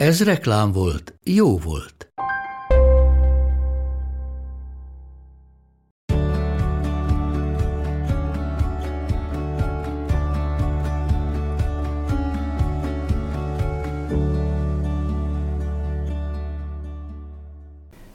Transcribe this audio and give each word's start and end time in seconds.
Ez 0.00 0.22
reklám 0.22 0.72
volt, 0.72 1.14
jó 1.24 1.58
volt. 1.58 2.12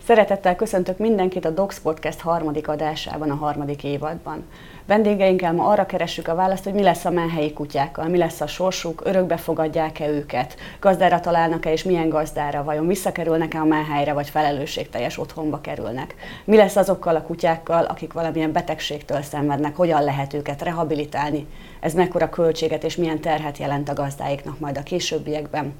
Szeretettel 0.06 0.56
köszöntök 0.56 0.98
mindenkit 0.98 1.46
a 1.46 1.50
Docs 1.50 1.80
Podcast 1.80 2.20
harmadik 2.20 2.68
adásában, 2.68 3.30
a 3.30 3.36
harmadik 3.36 3.84
évadban. 3.84 4.46
Vendégeinkkel 4.86 5.54
ma 5.54 5.68
arra 5.68 5.86
keressük 5.86 6.28
a 6.28 6.36
választ, 6.36 6.64
hogy 6.64 6.74
mi 6.74 6.82
lesz 6.82 7.06
a 7.06 7.10
menhelyi 7.10 7.54
kutyákkal, 7.54 8.08
mi 8.08 8.18
lesz 8.18 8.42
a 8.42 8.48
sorsuk, 8.48 9.02
örökbe 9.06 9.38
fogadják-e 9.38 10.08
őket, 10.08 10.56
gazdára 10.80 11.20
találnak-e 11.20 11.72
és 11.72 11.84
milyen 11.84 12.10
gazdára, 12.10 12.64
vajon 12.64 12.88
visszakerülnek-e 12.88 13.60
a 13.60 13.66
menhelyre, 13.66 14.14
vagy 14.14 14.30
felelősségteljes 14.30 15.18
otthonba 15.18 15.62
kerülnek. 15.62 16.16
Mi 16.44 16.56
lesz 16.56 16.76
azokkal 16.76 17.16
a 17.16 17.22
kutyákkal, 17.22 17.86
akik 17.86 18.14
valamilyen 18.14 18.52
betegségtől 18.52 19.22
szenvednek, 19.22 19.76
hogyan 19.76 20.04
lehet 20.04 20.34
őket 20.34 20.62
rehabilitálni, 20.62 21.48
ez 21.80 21.94
mekkora 21.94 22.30
költséget 22.30 22.84
és 22.84 22.96
milyen 22.96 23.20
terhet 23.20 23.58
jelent 23.58 23.90
a 23.90 23.94
gazdáiknak 23.94 24.60
majd 24.60 24.78
a 24.78 24.84
későbbiekben. 24.84 25.74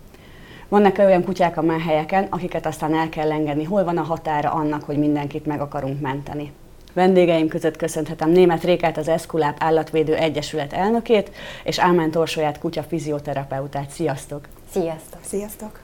Vannak 0.70 0.98
olyan 0.98 1.24
kutyák 1.24 1.58
a 1.58 1.62
menhelyeken, 1.62 2.28
akiket 2.30 2.66
aztán 2.66 2.96
el 2.96 3.10
kell 3.10 3.32
engedni. 3.32 3.64
Hol 3.64 3.84
van 3.84 3.98
a 3.98 4.02
határa 4.02 4.52
annak, 4.52 4.84
hogy 4.84 4.98
mindenkit 4.98 5.46
meg 5.46 5.62
akarunk 5.62 6.02
menteni? 6.02 6.52
Vendégeim 6.94 7.48
között 7.48 7.78
köszönhetem 7.78 8.30
Német 8.30 8.64
Rékát, 8.64 8.98
az 8.98 9.08
Eszkuláp 9.08 9.56
Állatvédő 9.60 10.16
Egyesület 10.16 10.74
elnökét, 10.74 11.32
és 11.64 11.80
Ámen 11.80 12.12
Torsóját, 12.12 12.60
kutya 12.60 12.84
fizioterapeutát. 12.84 13.90
Sziasztok! 13.90 14.48
Sziasztok! 14.72 15.20
Sziasztok! 15.22 15.80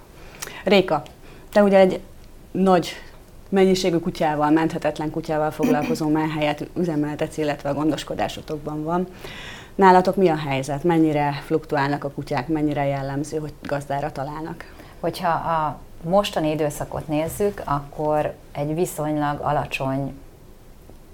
Réka, 0.63 1.03
te 1.51 1.63
ugye 1.63 1.77
egy 1.77 1.99
nagy 2.51 2.89
mennyiségű 3.49 3.97
kutyával, 3.97 4.49
menthetetlen 4.49 5.11
kutyával 5.11 5.51
foglalkozó 5.51 6.07
menhelyet 6.07 6.67
üzemeltetsz, 6.77 7.37
illetve 7.37 7.69
a 7.69 7.73
gondoskodásotokban 7.73 8.83
van. 8.83 9.07
Nálatok 9.75 10.15
mi 10.15 10.29
a 10.29 10.37
helyzet? 10.37 10.83
Mennyire 10.83 11.31
fluktuálnak 11.45 12.03
a 12.03 12.09
kutyák? 12.09 12.47
Mennyire 12.47 12.85
jellemző, 12.85 13.37
hogy 13.37 13.53
gazdára 13.63 14.11
találnak? 14.11 14.65
Hogyha 14.99 15.29
a 15.29 15.79
mostani 16.03 16.49
időszakot 16.49 17.07
nézzük, 17.07 17.61
akkor 17.65 18.33
egy 18.51 18.75
viszonylag 18.75 19.39
alacsony 19.41 20.13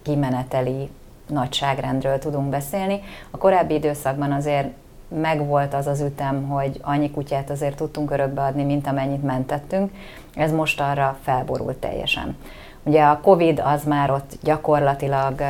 kimeneteli 0.01 0.89
nagyságrendről 1.27 2.19
tudunk 2.19 2.49
beszélni. 2.49 3.01
A 3.31 3.37
korábbi 3.37 3.73
időszakban 3.73 4.31
azért 4.31 4.67
megvolt 5.07 5.73
az 5.73 5.87
az 5.87 6.01
ütem, 6.01 6.47
hogy 6.47 6.79
annyi 6.81 7.11
kutyát 7.11 7.49
azért 7.49 7.75
tudtunk 7.75 8.11
örökbe 8.11 8.41
adni, 8.41 8.63
mint 8.63 8.87
amennyit 8.87 9.23
mentettünk. 9.23 9.91
Ez 10.33 10.51
most 10.51 10.81
arra 10.81 11.17
felborult 11.23 11.77
teljesen. 11.77 12.37
Ugye 12.83 13.03
a 13.03 13.19
Covid 13.19 13.61
az 13.65 13.83
már 13.83 14.11
ott 14.11 14.37
gyakorlatilag 14.43 15.41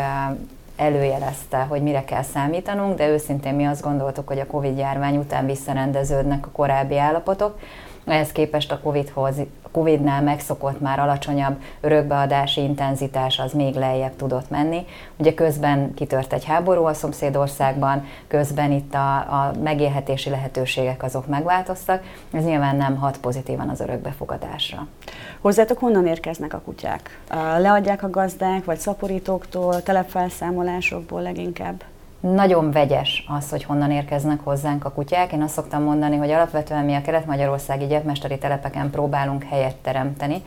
előjelezte, 0.77 1.57
hogy 1.57 1.81
mire 1.81 2.03
kell 2.03 2.21
számítanunk, 2.21 2.97
de 2.97 3.07
őszintén 3.07 3.53
mi 3.53 3.65
azt 3.65 3.81
gondoltuk, 3.81 4.27
hogy 4.27 4.39
a 4.39 4.47
Covid 4.47 4.77
járvány 4.77 5.17
után 5.17 5.45
visszarendeződnek 5.45 6.45
a 6.45 6.51
korábbi 6.51 6.97
állapotok. 6.97 7.59
Ehhez 8.07 8.31
képest 8.31 8.71
a 8.71 8.79
COVID-hoz, 8.79 9.35
Covid-nál 9.71 10.21
megszokott 10.21 10.79
már 10.79 10.99
alacsonyabb 10.99 11.61
örökbeadási 11.81 12.61
intenzitás 12.61 13.39
az 13.39 13.53
még 13.53 13.75
lejjebb 13.75 14.15
tudott 14.15 14.49
menni. 14.49 14.85
Ugye 15.17 15.33
közben 15.33 15.93
kitört 15.93 16.33
egy 16.33 16.45
háború 16.45 16.83
a 16.83 16.93
szomszédországban, 16.93 18.05
közben 18.27 18.71
itt 18.71 18.93
a, 18.93 19.15
a 19.15 19.51
megélhetési 19.63 20.29
lehetőségek 20.29 21.03
azok 21.03 21.27
megváltoztak, 21.27 22.03
ez 22.31 22.43
nyilván 22.43 22.75
nem 22.75 22.95
hat 22.95 23.17
pozitívan 23.17 23.69
az 23.69 23.79
örökbefogadásra. 23.79 24.87
Hozzátok 25.41 25.77
honnan 25.77 26.07
érkeznek 26.07 26.53
a 26.53 26.61
kutyák? 26.65 27.19
Leadják 27.57 28.03
a 28.03 28.09
gazdák, 28.09 28.65
vagy 28.65 28.77
szaporítóktól, 28.77 29.83
telepfelszámolásokból 29.83 31.21
leginkább? 31.21 31.83
Nagyon 32.19 32.71
vegyes 32.71 33.25
az, 33.37 33.49
hogy 33.49 33.63
honnan 33.63 33.91
érkeznek 33.91 34.39
hozzánk 34.43 34.85
a 34.85 34.91
kutyák. 34.91 35.31
Én 35.31 35.41
azt 35.41 35.53
szoktam 35.53 35.83
mondani, 35.83 36.15
hogy 36.15 36.31
alapvetően 36.31 36.85
mi 36.85 36.93
a 36.93 37.01
kelet-magyarországi 37.01 37.85
gyepmesteri 37.85 38.37
telepeken 38.37 38.89
próbálunk 38.89 39.43
helyet 39.43 39.75
teremteni, 39.75 40.41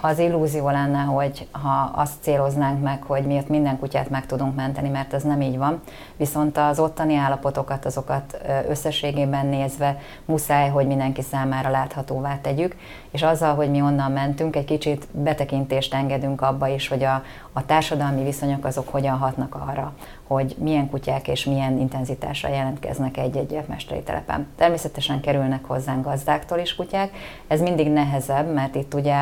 az 0.00 0.18
illúzió 0.18 0.70
lenne, 0.70 0.98
hogy 0.98 1.48
ha 1.50 1.90
azt 1.94 2.14
céloznánk 2.20 2.82
meg, 2.82 3.02
hogy 3.02 3.22
mi 3.22 3.36
ott 3.36 3.48
minden 3.48 3.78
kutyát 3.78 4.10
meg 4.10 4.26
tudunk 4.26 4.54
menteni, 4.54 4.88
mert 4.88 5.12
ez 5.12 5.22
nem 5.22 5.40
így 5.40 5.58
van. 5.58 5.80
Viszont 6.16 6.58
az 6.58 6.78
ottani 6.78 7.14
állapotokat, 7.14 7.84
azokat 7.84 8.40
összességében 8.68 9.46
nézve 9.46 9.98
muszáj, 10.24 10.68
hogy 10.68 10.86
mindenki 10.86 11.22
számára 11.22 11.70
láthatóvá 11.70 12.38
tegyük, 12.40 12.76
és 13.10 13.22
azzal, 13.22 13.54
hogy 13.54 13.70
mi 13.70 13.80
onnan 13.80 14.12
mentünk, 14.12 14.56
egy 14.56 14.64
kicsit 14.64 15.06
betekintést 15.10 15.94
engedünk 15.94 16.40
abba 16.40 16.66
is, 16.66 16.88
hogy 16.88 17.04
a, 17.04 17.22
a 17.52 17.66
társadalmi 17.66 18.22
viszonyok 18.22 18.64
azok 18.64 18.88
hogyan 18.88 19.18
hatnak 19.18 19.54
arra, 19.68 19.92
hogy 20.26 20.54
milyen 20.58 20.90
kutyák 20.90 21.28
és 21.28 21.44
milyen 21.44 21.78
intenzitással 21.78 22.50
jelentkeznek 22.50 23.16
egy-egy 23.16 23.60
mesteri 23.66 24.02
telepen. 24.02 24.46
Természetesen 24.56 25.20
kerülnek 25.20 25.64
hozzánk 25.64 26.04
gazdáktól 26.04 26.58
is 26.58 26.74
kutyák, 26.74 27.10
ez 27.46 27.60
mindig 27.60 27.92
nehezebb, 27.92 28.52
mert 28.54 28.74
itt 28.74 28.94
ugye 28.94 29.14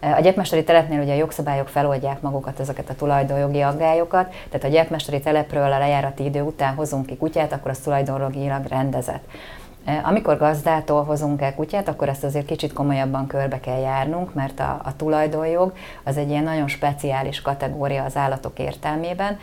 a 0.00 0.20
gyepmesteri 0.20 0.64
telepnél 0.64 1.00
ugye 1.00 1.12
a 1.12 1.16
jogszabályok 1.16 1.68
feloldják 1.68 2.20
magukat 2.20 2.60
ezeket 2.60 2.90
a 2.90 2.94
tulajdonjogi 2.94 3.60
aggályokat, 3.60 4.34
tehát 4.50 4.66
a 4.66 4.70
gyepmesteri 4.70 5.20
telepről 5.20 5.72
a 5.72 5.78
lejárati 5.78 6.24
idő 6.24 6.42
után 6.42 6.74
hozunk 6.74 7.06
ki 7.06 7.16
kutyát, 7.16 7.52
akkor 7.52 7.70
az 7.70 7.78
tulajdonjogilag 7.78 8.64
rendezett. 8.66 9.24
Amikor 10.02 10.38
gazdától 10.38 11.04
hozunk 11.04 11.42
el 11.42 11.54
kutyát, 11.54 11.88
akkor 11.88 12.08
ezt 12.08 12.24
azért 12.24 12.46
kicsit 12.46 12.72
komolyabban 12.72 13.26
körbe 13.26 13.60
kell 13.60 13.78
járnunk, 13.78 14.34
mert 14.34 14.60
a, 14.60 14.80
a 14.84 14.96
tulajdonjog 14.96 15.72
az 16.04 16.16
egy 16.16 16.30
ilyen 16.30 16.42
nagyon 16.42 16.68
speciális 16.68 17.42
kategória 17.42 18.04
az 18.04 18.16
állatok 18.16 18.58
értelmében. 18.58 19.38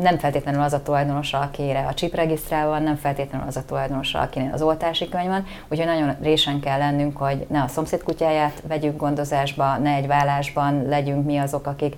Nem 0.00 0.18
feltétlenül 0.18 0.62
az 0.62 0.72
a 0.72 0.82
tulajdonosa, 0.82 1.38
akire 1.38 1.86
a 1.88 1.94
csip 1.94 2.20
van, 2.48 2.82
nem 2.82 2.96
feltétlenül 2.96 3.46
az 3.46 3.56
a 3.56 3.64
tulajdonosa, 3.64 4.20
akinek 4.20 4.54
az 4.54 4.62
oltási 4.62 5.08
könyv 5.08 5.28
van, 5.28 5.44
úgyhogy 5.68 5.86
nagyon 5.86 6.16
résen 6.22 6.60
kell 6.60 6.78
lennünk, 6.78 7.16
hogy 7.16 7.46
ne 7.48 7.62
a 7.62 7.68
szomszéd 7.68 8.02
kutyáját 8.02 8.62
vegyük 8.68 8.96
gondozásba, 8.96 9.76
ne 9.76 9.90
egy 9.90 10.06
vállásban 10.06 10.82
legyünk 10.88 11.24
mi 11.24 11.36
azok, 11.38 11.66
akik 11.66 11.94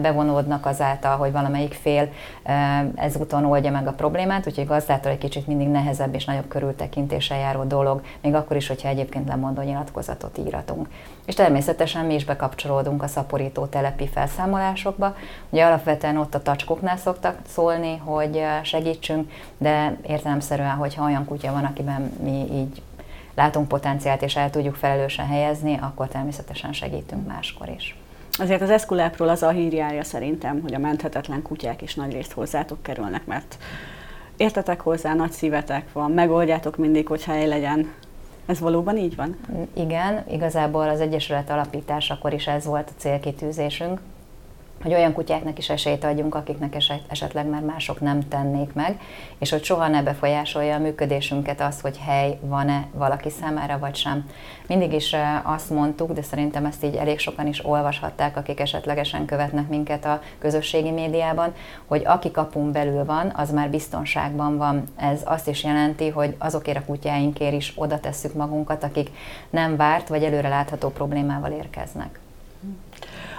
bevonódnak 0.00 0.66
azáltal, 0.66 1.16
hogy 1.16 1.32
valamelyik 1.32 1.72
fél 1.72 2.08
ezúton 2.94 3.44
oldja 3.44 3.70
meg 3.70 3.86
a 3.86 3.92
problémát, 3.92 4.46
úgyhogy 4.46 4.66
gazdától 4.66 5.12
egy 5.12 5.18
kicsit 5.18 5.46
mindig 5.46 5.68
nehezebb 5.68 6.14
és 6.14 6.24
nagyobb 6.24 6.48
körültek 6.48 6.85
áttekintéssel 6.86 7.38
járó 7.38 7.64
dolog, 7.64 8.02
még 8.20 8.34
akkor 8.34 8.56
is, 8.56 8.66
hogyha 8.68 8.88
egyébként 8.88 9.28
lemondó 9.28 9.62
nyilatkozatot 9.62 10.38
íratunk. 10.38 10.88
És 11.24 11.34
természetesen 11.34 12.04
mi 12.04 12.14
is 12.14 12.24
bekapcsolódunk 12.24 13.02
a 13.02 13.06
szaporító 13.06 13.66
telepi 13.66 14.08
felszámolásokba. 14.08 15.16
Ugye 15.50 15.64
alapvetően 15.64 16.16
ott 16.16 16.34
a 16.34 16.42
tacskoknál 16.42 16.96
szoktak 16.96 17.38
szólni, 17.46 17.96
hogy 17.96 18.42
segítsünk, 18.62 19.30
de 19.58 19.96
értelemszerűen, 20.06 20.74
hogyha 20.74 21.04
olyan 21.04 21.24
kutya 21.24 21.52
van, 21.52 21.64
akiben 21.64 22.12
mi 22.22 22.46
így 22.52 22.82
látunk 23.34 23.68
potenciált 23.68 24.22
és 24.22 24.36
el 24.36 24.50
tudjuk 24.50 24.74
felelősen 24.74 25.26
helyezni, 25.26 25.78
akkor 25.82 26.08
természetesen 26.08 26.72
segítünk 26.72 27.26
máskor 27.26 27.68
is. 27.76 27.96
Azért 28.38 28.62
az 28.62 28.70
eszkulápról 28.70 29.28
az 29.28 29.42
a 29.42 29.50
hírjája 29.50 30.04
szerintem, 30.04 30.60
hogy 30.60 30.74
a 30.74 30.78
menthetetlen 30.78 31.42
kutyák 31.42 31.82
is 31.82 31.94
nagy 31.94 32.12
részt 32.12 32.32
hozzátok 32.32 32.82
kerülnek, 32.82 33.26
mert 33.26 33.56
értetek 34.36 34.80
hozzá, 34.80 35.14
nagy 35.14 35.32
szívetek 35.32 35.92
van, 35.92 36.10
megoldjátok 36.10 36.76
mindig, 36.76 37.06
hogy 37.06 37.24
hely 37.24 37.46
legyen. 37.46 37.92
Ez 38.46 38.60
valóban 38.60 38.96
így 38.96 39.16
van? 39.16 39.36
Igen, 39.72 40.24
igazából 40.30 40.88
az 40.88 41.00
Egyesület 41.00 41.50
alapításakor 41.50 42.32
is 42.32 42.46
ez 42.46 42.64
volt 42.64 42.88
a 42.88 43.00
célkitűzésünk, 43.00 44.00
hogy 44.82 44.94
olyan 44.94 45.12
kutyáknak 45.12 45.58
is 45.58 45.70
esélyt 45.70 46.04
adjunk, 46.04 46.34
akiknek 46.34 46.74
eset, 46.74 47.00
esetleg 47.08 47.46
már 47.46 47.62
mások 47.62 48.00
nem 48.00 48.28
tennék 48.28 48.72
meg, 48.72 49.00
és 49.38 49.50
hogy 49.50 49.64
soha 49.64 49.88
ne 49.88 50.02
befolyásolja 50.02 50.74
a 50.74 50.78
működésünket 50.78 51.60
az, 51.60 51.80
hogy 51.80 51.98
hely 52.06 52.38
van-e 52.40 52.86
valaki 52.92 53.30
számára, 53.30 53.78
vagy 53.78 53.94
sem. 53.94 54.30
Mindig 54.66 54.92
is 54.92 55.16
azt 55.42 55.70
mondtuk, 55.70 56.12
de 56.12 56.22
szerintem 56.22 56.64
ezt 56.64 56.84
így 56.84 56.94
elég 56.94 57.18
sokan 57.18 57.46
is 57.46 57.64
olvashatták, 57.64 58.36
akik 58.36 58.60
esetlegesen 58.60 59.24
követnek 59.24 59.68
minket 59.68 60.04
a 60.04 60.20
közösségi 60.38 60.90
médiában, 60.90 61.54
hogy 61.86 62.02
aki 62.04 62.30
kapun 62.30 62.72
belül 62.72 63.04
van, 63.04 63.32
az 63.36 63.52
már 63.52 63.70
biztonságban 63.70 64.56
van. 64.56 64.84
Ez 64.96 65.20
azt 65.24 65.48
is 65.48 65.64
jelenti, 65.64 66.08
hogy 66.08 66.34
azokért 66.38 66.78
a 66.78 66.84
kutyáinkért 66.84 67.54
is 67.54 67.72
oda 67.76 68.00
tesszük 68.00 68.34
magunkat, 68.34 68.84
akik 68.84 69.10
nem 69.50 69.76
várt 69.76 70.08
vagy 70.08 70.24
előre 70.24 70.48
látható 70.48 70.88
problémával 70.88 71.50
érkeznek. 71.50 72.18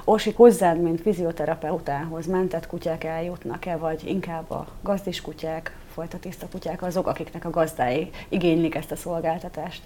Orsi, 0.09 0.33
hozzád, 0.35 0.81
mint 0.81 1.01
fizioterapeutához 1.01 2.25
mentett 2.25 2.67
kutyák 2.67 3.03
eljutnak-e, 3.03 3.77
vagy 3.77 4.01
inkább 4.05 4.51
a 4.51 4.67
gazdis 4.81 5.21
kutyák, 5.21 5.77
folytatiszta 5.93 6.47
kutyák 6.51 6.81
azok, 6.81 7.07
akiknek 7.07 7.45
a 7.45 7.49
gazdái 7.49 8.09
igénylik 8.29 8.75
ezt 8.75 8.91
a 8.91 8.95
szolgáltatást? 8.95 9.81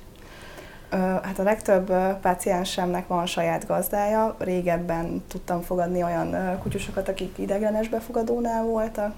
Hát 1.24 1.40
a 1.40 1.44
legtöbb 1.44 1.94
páciensemnek 2.22 3.08
van 3.08 3.26
saját 3.26 3.68
gazdája. 3.68 4.36
Régebben 4.38 5.24
tudtam 5.28 5.62
fogadni 5.62 6.04
olyan 6.04 6.60
kutyusokat, 6.60 7.10
akik 7.10 7.38
ideglenes 7.38 7.90
befogadónál 7.90 8.64
voltak, 8.64 9.16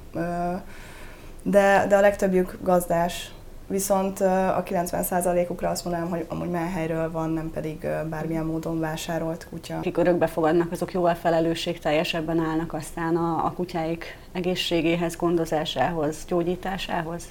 de, 1.44 1.86
de 1.88 1.96
a 1.96 2.02
legtöbbjük 2.02 2.58
gazdás 2.62 3.32
Viszont 3.68 4.20
a 4.22 4.64
90%-ukra 4.66 5.70
azt 5.70 5.84
mondanám, 5.86 6.10
hogy 6.10 6.26
amúgy 6.28 6.50
helyről 6.74 7.12
van, 7.12 7.30
nem 7.30 7.52
pedig 7.52 7.88
bármilyen 8.10 8.46
módon 8.46 8.80
vásárolt 8.80 9.48
kutya. 9.50 9.78
Akik 9.78 9.98
örökbe 9.98 10.28
fogadnak, 10.28 10.72
azok 10.72 10.94
jóval 10.94 11.16
felelősségteljesebben 11.16 12.40
állnak 12.40 12.74
aztán 12.74 13.16
a, 13.16 13.46
a 13.46 13.52
kutyáik 13.52 14.18
egészségéhez, 14.32 15.16
gondozásához, 15.16 16.26
gyógyításához. 16.28 17.24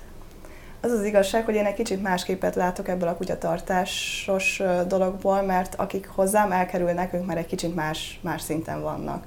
Az 0.80 0.90
az 0.90 1.04
igazság, 1.04 1.44
hogy 1.44 1.54
én 1.54 1.64
egy 1.64 1.74
kicsit 1.74 2.02
másképet 2.02 2.54
látok 2.54 2.88
ebből 2.88 3.08
a 3.08 3.16
kutyatartásos 3.16 4.62
dologból, 4.86 5.42
mert 5.42 5.74
akik 5.74 6.08
hozzám 6.14 6.52
elkerülnek, 6.52 7.14
ők 7.14 7.26
már 7.26 7.36
egy 7.36 7.46
kicsit 7.46 7.74
más, 7.74 8.20
más 8.22 8.42
szinten 8.42 8.82
vannak. 8.82 9.24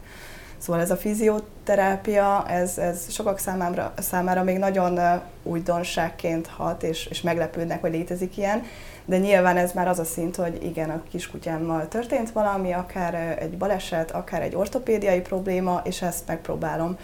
Szóval 0.65 0.81
ez 0.81 0.91
a 0.91 0.97
fizioterápia, 0.97 2.45
ez, 2.47 2.77
ez 2.77 3.11
sokak 3.11 3.39
számára, 3.39 3.93
számára 3.97 4.43
még 4.43 4.57
nagyon 4.57 5.21
újdonságként 5.43 6.47
hat, 6.47 6.83
és, 6.83 7.05
és 7.05 7.21
meglepődnek, 7.21 7.81
hogy 7.81 7.91
létezik 7.91 8.37
ilyen, 8.37 8.63
de 9.05 9.17
nyilván 9.17 9.57
ez 9.57 9.71
már 9.73 9.87
az 9.87 9.99
a 9.99 10.03
szint, 10.03 10.35
hogy 10.35 10.63
igen, 10.63 10.89
a 10.89 11.03
kiskutyámmal 11.09 11.87
történt 11.87 12.31
valami, 12.31 12.73
akár 12.73 13.37
egy 13.39 13.57
baleset, 13.57 14.11
akár 14.11 14.41
egy 14.41 14.55
ortopédiai 14.55 15.21
probléma, 15.21 15.81
és 15.83 16.01
ezt 16.01 16.27
megpróbálom 16.27 16.97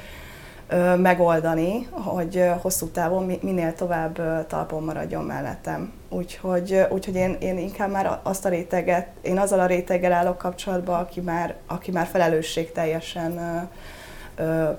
megoldani, 0.98 1.88
hogy 1.92 2.50
hosszú 2.62 2.88
távon 2.88 3.38
minél 3.42 3.74
tovább 3.74 4.48
talpon 4.48 4.84
maradjon 4.84 5.24
mellettem. 5.24 5.94
Úgyhogy, 6.10 6.86
úgyhogy 6.90 7.16
én, 7.16 7.38
én 7.40 7.58
inkább 7.58 7.92
már 7.92 8.20
azt 8.24 8.46
a 8.46 8.50
réteget, 8.50 9.08
én 9.22 9.38
azzal 9.38 9.60
a 9.60 9.66
réteggel 9.66 10.12
állok 10.12 10.38
kapcsolatban, 10.38 11.00
aki 11.00 11.22
már, 11.22 11.56
aki 11.68 11.92
már 11.92 12.06
felelősségteljesen 12.06 13.02
teljesen 13.12 13.70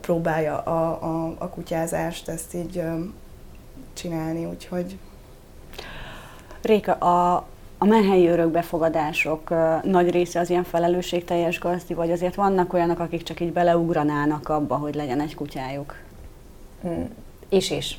próbálja 0.00 0.58
a, 0.58 0.98
a, 1.02 1.34
a 1.38 1.48
kutyázást, 1.48 2.28
ezt 2.28 2.54
így 2.54 2.82
csinálni, 3.92 4.44
úgyhogy... 4.44 4.98
Réka, 6.62 6.92
a, 6.92 7.46
a 7.82 7.84
menhelyi 7.84 8.29
örökbefogadások 8.29 9.55
nagy 9.82 10.11
része 10.11 10.40
az 10.40 10.50
ilyen 10.50 10.64
felelősségteljes 10.64 11.58
gazdi, 11.58 11.94
vagy 11.94 12.11
azért 12.11 12.34
vannak 12.34 12.73
olyanok, 12.73 12.99
akik 12.99 13.23
csak 13.23 13.40
így 13.40 13.52
beleugranának 13.52 14.49
abba, 14.49 14.76
hogy 14.76 14.94
legyen 14.94 15.20
egy 15.20 15.34
kutyájuk? 15.34 15.96
Mm, 16.87 17.02
is 17.49 17.70
is. 17.70 17.99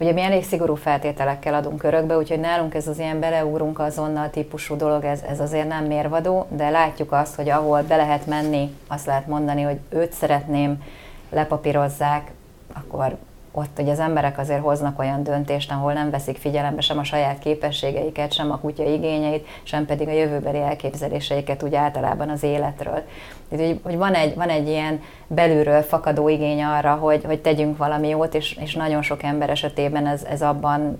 Ugye 0.00 0.12
mi 0.12 0.20
elég 0.20 0.44
szigorú 0.44 0.74
feltételekkel 0.74 1.54
adunk 1.54 1.82
örökbe, 1.82 2.16
úgyhogy 2.16 2.40
nálunk 2.40 2.74
ez 2.74 2.88
az 2.88 2.98
ilyen 2.98 3.20
beleugrunk 3.20 3.78
azonnal 3.78 4.30
típusú 4.30 4.76
dolog, 4.76 5.04
ez, 5.04 5.22
ez 5.28 5.40
azért 5.40 5.68
nem 5.68 5.84
mérvadó, 5.84 6.46
de 6.48 6.70
látjuk 6.70 7.12
azt, 7.12 7.34
hogy 7.34 7.48
ahol 7.48 7.82
be 7.82 7.96
lehet 7.96 8.26
menni, 8.26 8.74
azt 8.86 9.06
lehet 9.06 9.26
mondani, 9.26 9.62
hogy 9.62 9.78
őt 9.88 10.12
szeretném, 10.12 10.82
lepapírozzák, 11.30 12.30
akkor 12.72 13.16
ott 13.52 13.78
ugye 13.78 13.92
az 13.92 13.98
emberek 13.98 14.38
azért 14.38 14.60
hoznak 14.60 14.98
olyan 14.98 15.22
döntést, 15.22 15.70
ahol 15.70 15.92
nem 15.92 16.10
veszik 16.10 16.36
figyelembe 16.36 16.80
sem 16.80 16.98
a 16.98 17.04
saját 17.04 17.38
képességeiket, 17.38 18.32
sem 18.32 18.50
a 18.50 18.58
kutya 18.58 18.84
igényeit, 18.84 19.46
sem 19.62 19.86
pedig 19.86 20.08
a 20.08 20.12
jövőbeli 20.12 20.60
elképzeléseiket 20.60 21.62
úgy 21.62 21.74
általában 21.74 22.28
az 22.28 22.42
életről. 22.42 23.02
Tehát, 23.48 23.76
hogy 23.82 23.96
van 23.96 24.14
egy, 24.14 24.34
van 24.34 24.48
egy 24.48 24.68
ilyen 24.68 25.00
belülről 25.26 25.82
fakadó 25.82 26.28
igény 26.28 26.62
arra, 26.62 26.94
hogy, 26.94 27.24
hogy 27.24 27.40
tegyünk 27.40 27.76
valami 27.76 28.08
jót, 28.08 28.34
és, 28.34 28.56
és 28.60 28.74
nagyon 28.74 29.02
sok 29.02 29.22
ember 29.22 29.50
esetében 29.50 30.06
ez, 30.06 30.24
ez 30.24 30.42
abban 30.42 30.98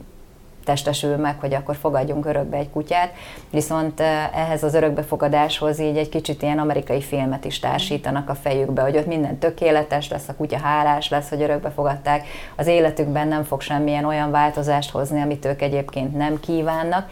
testesül 0.64 1.16
meg, 1.16 1.40
hogy 1.40 1.54
akkor 1.54 1.76
fogadjunk 1.76 2.26
örökbe 2.26 2.56
egy 2.56 2.70
kutyát, 2.70 3.12
viszont 3.50 4.00
ehhez 4.34 4.62
az 4.62 4.74
örökbefogadáshoz 4.74 5.80
így 5.80 5.96
egy 5.96 6.08
kicsit 6.08 6.42
ilyen 6.42 6.58
amerikai 6.58 7.00
filmet 7.00 7.44
is 7.44 7.58
társítanak 7.58 8.28
a 8.28 8.34
fejükbe, 8.34 8.82
hogy 8.82 8.96
ott 8.96 9.06
minden 9.06 9.38
tökéletes 9.38 10.08
lesz, 10.08 10.28
a 10.28 10.34
kutya 10.34 10.58
hálás 10.58 11.08
lesz, 11.08 11.28
hogy 11.28 11.42
örökbe 11.42 11.70
fogadták, 11.70 12.26
az 12.56 12.66
életükben 12.66 13.28
nem 13.28 13.42
fog 13.42 13.60
semmilyen 13.60 14.04
olyan 14.04 14.30
változást 14.30 14.90
hozni, 14.90 15.20
amit 15.20 15.44
ők 15.44 15.62
egyébként 15.62 16.16
nem 16.16 16.40
kívánnak, 16.40 17.08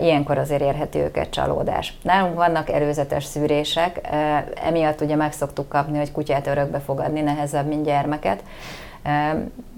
Ilyenkor 0.00 0.38
azért 0.38 0.62
érheti 0.62 0.98
őket 0.98 1.30
csalódás. 1.30 1.94
Nálunk 2.02 2.34
vannak 2.34 2.70
előzetes 2.70 3.24
szűrések, 3.24 4.08
emiatt 4.64 5.00
ugye 5.00 5.16
meg 5.16 5.32
szoktuk 5.32 5.68
kapni, 5.68 5.98
hogy 5.98 6.12
kutyát 6.12 6.46
örökbe 6.46 6.78
fogadni 6.78 7.20
nehezebb, 7.20 7.66
mint 7.66 7.84
gyermeket. 7.84 8.42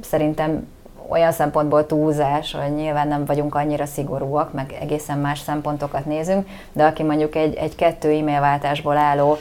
Szerintem 0.01 0.69
olyan 1.09 1.33
szempontból 1.33 1.87
túlzás, 1.87 2.53
hogy 2.53 2.75
nyilván 2.75 3.09
nem 3.09 3.25
vagyunk 3.25 3.55
annyira 3.55 3.87
szigorúak, 3.87 4.53
meg 4.53 4.77
egészen 4.81 5.19
más 5.19 5.39
szempontokat 5.39 6.05
nézünk, 6.05 6.49
de 6.73 6.85
aki 6.85 7.03
mondjuk 7.03 7.35
egy, 7.35 7.55
egy 7.55 7.75
kettő 7.75 8.11
e-mail 8.11 8.41
váltásból 8.41 8.97
álló 8.97 9.37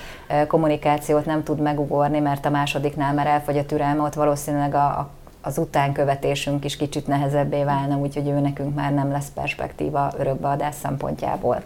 kommunikációt 0.47 1.25
nem 1.25 1.43
tud 1.43 1.59
megugorni, 1.59 2.19
mert 2.19 2.45
a 2.45 2.49
másodiknál 2.49 3.13
már 3.13 3.27
elfogy 3.27 3.57
a 3.57 3.65
türelme, 3.65 4.01
ott 4.03 4.13
valószínűleg 4.13 4.73
a, 4.73 4.85
a 4.85 5.09
az 5.45 5.57
utánkövetésünk 5.57 6.65
is 6.65 6.77
kicsit 6.77 7.07
nehezebbé 7.07 7.63
válna, 7.63 7.97
úgyhogy 7.97 8.27
ő 8.27 8.39
nekünk 8.39 8.75
már 8.75 8.93
nem 8.93 9.11
lesz 9.11 9.31
perspektíva 9.33 10.11
örökbeadás 10.17 10.75
szempontjából 10.75 11.61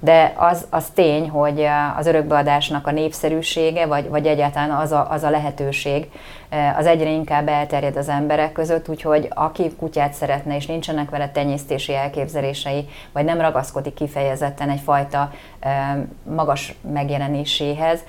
de 0.00 0.32
az, 0.36 0.66
az 0.70 0.90
tény, 0.94 1.28
hogy 1.28 1.66
az 1.96 2.06
örökbeadásnak 2.06 2.86
a 2.86 2.90
népszerűsége, 2.90 3.86
vagy, 3.86 4.08
vagy 4.08 4.26
egyáltalán 4.26 4.70
az 4.70 4.92
a, 4.92 5.06
az 5.10 5.22
a 5.22 5.30
lehetőség, 5.30 6.06
az 6.76 6.86
egyre 6.86 7.10
inkább 7.10 7.48
elterjed 7.48 7.96
az 7.96 8.08
emberek 8.08 8.52
között, 8.52 8.88
úgyhogy 8.88 9.28
aki 9.34 9.70
kutyát 9.78 10.12
szeretne, 10.12 10.56
és 10.56 10.66
nincsenek 10.66 11.10
vele 11.10 11.30
tenyésztési 11.30 11.94
elképzelései, 11.94 12.88
vagy 13.12 13.24
nem 13.24 13.40
ragaszkodik 13.40 13.94
kifejezetten 13.94 14.70
egyfajta 14.70 15.30
magas 16.22 16.74
megjelenéséhez, 16.92 18.00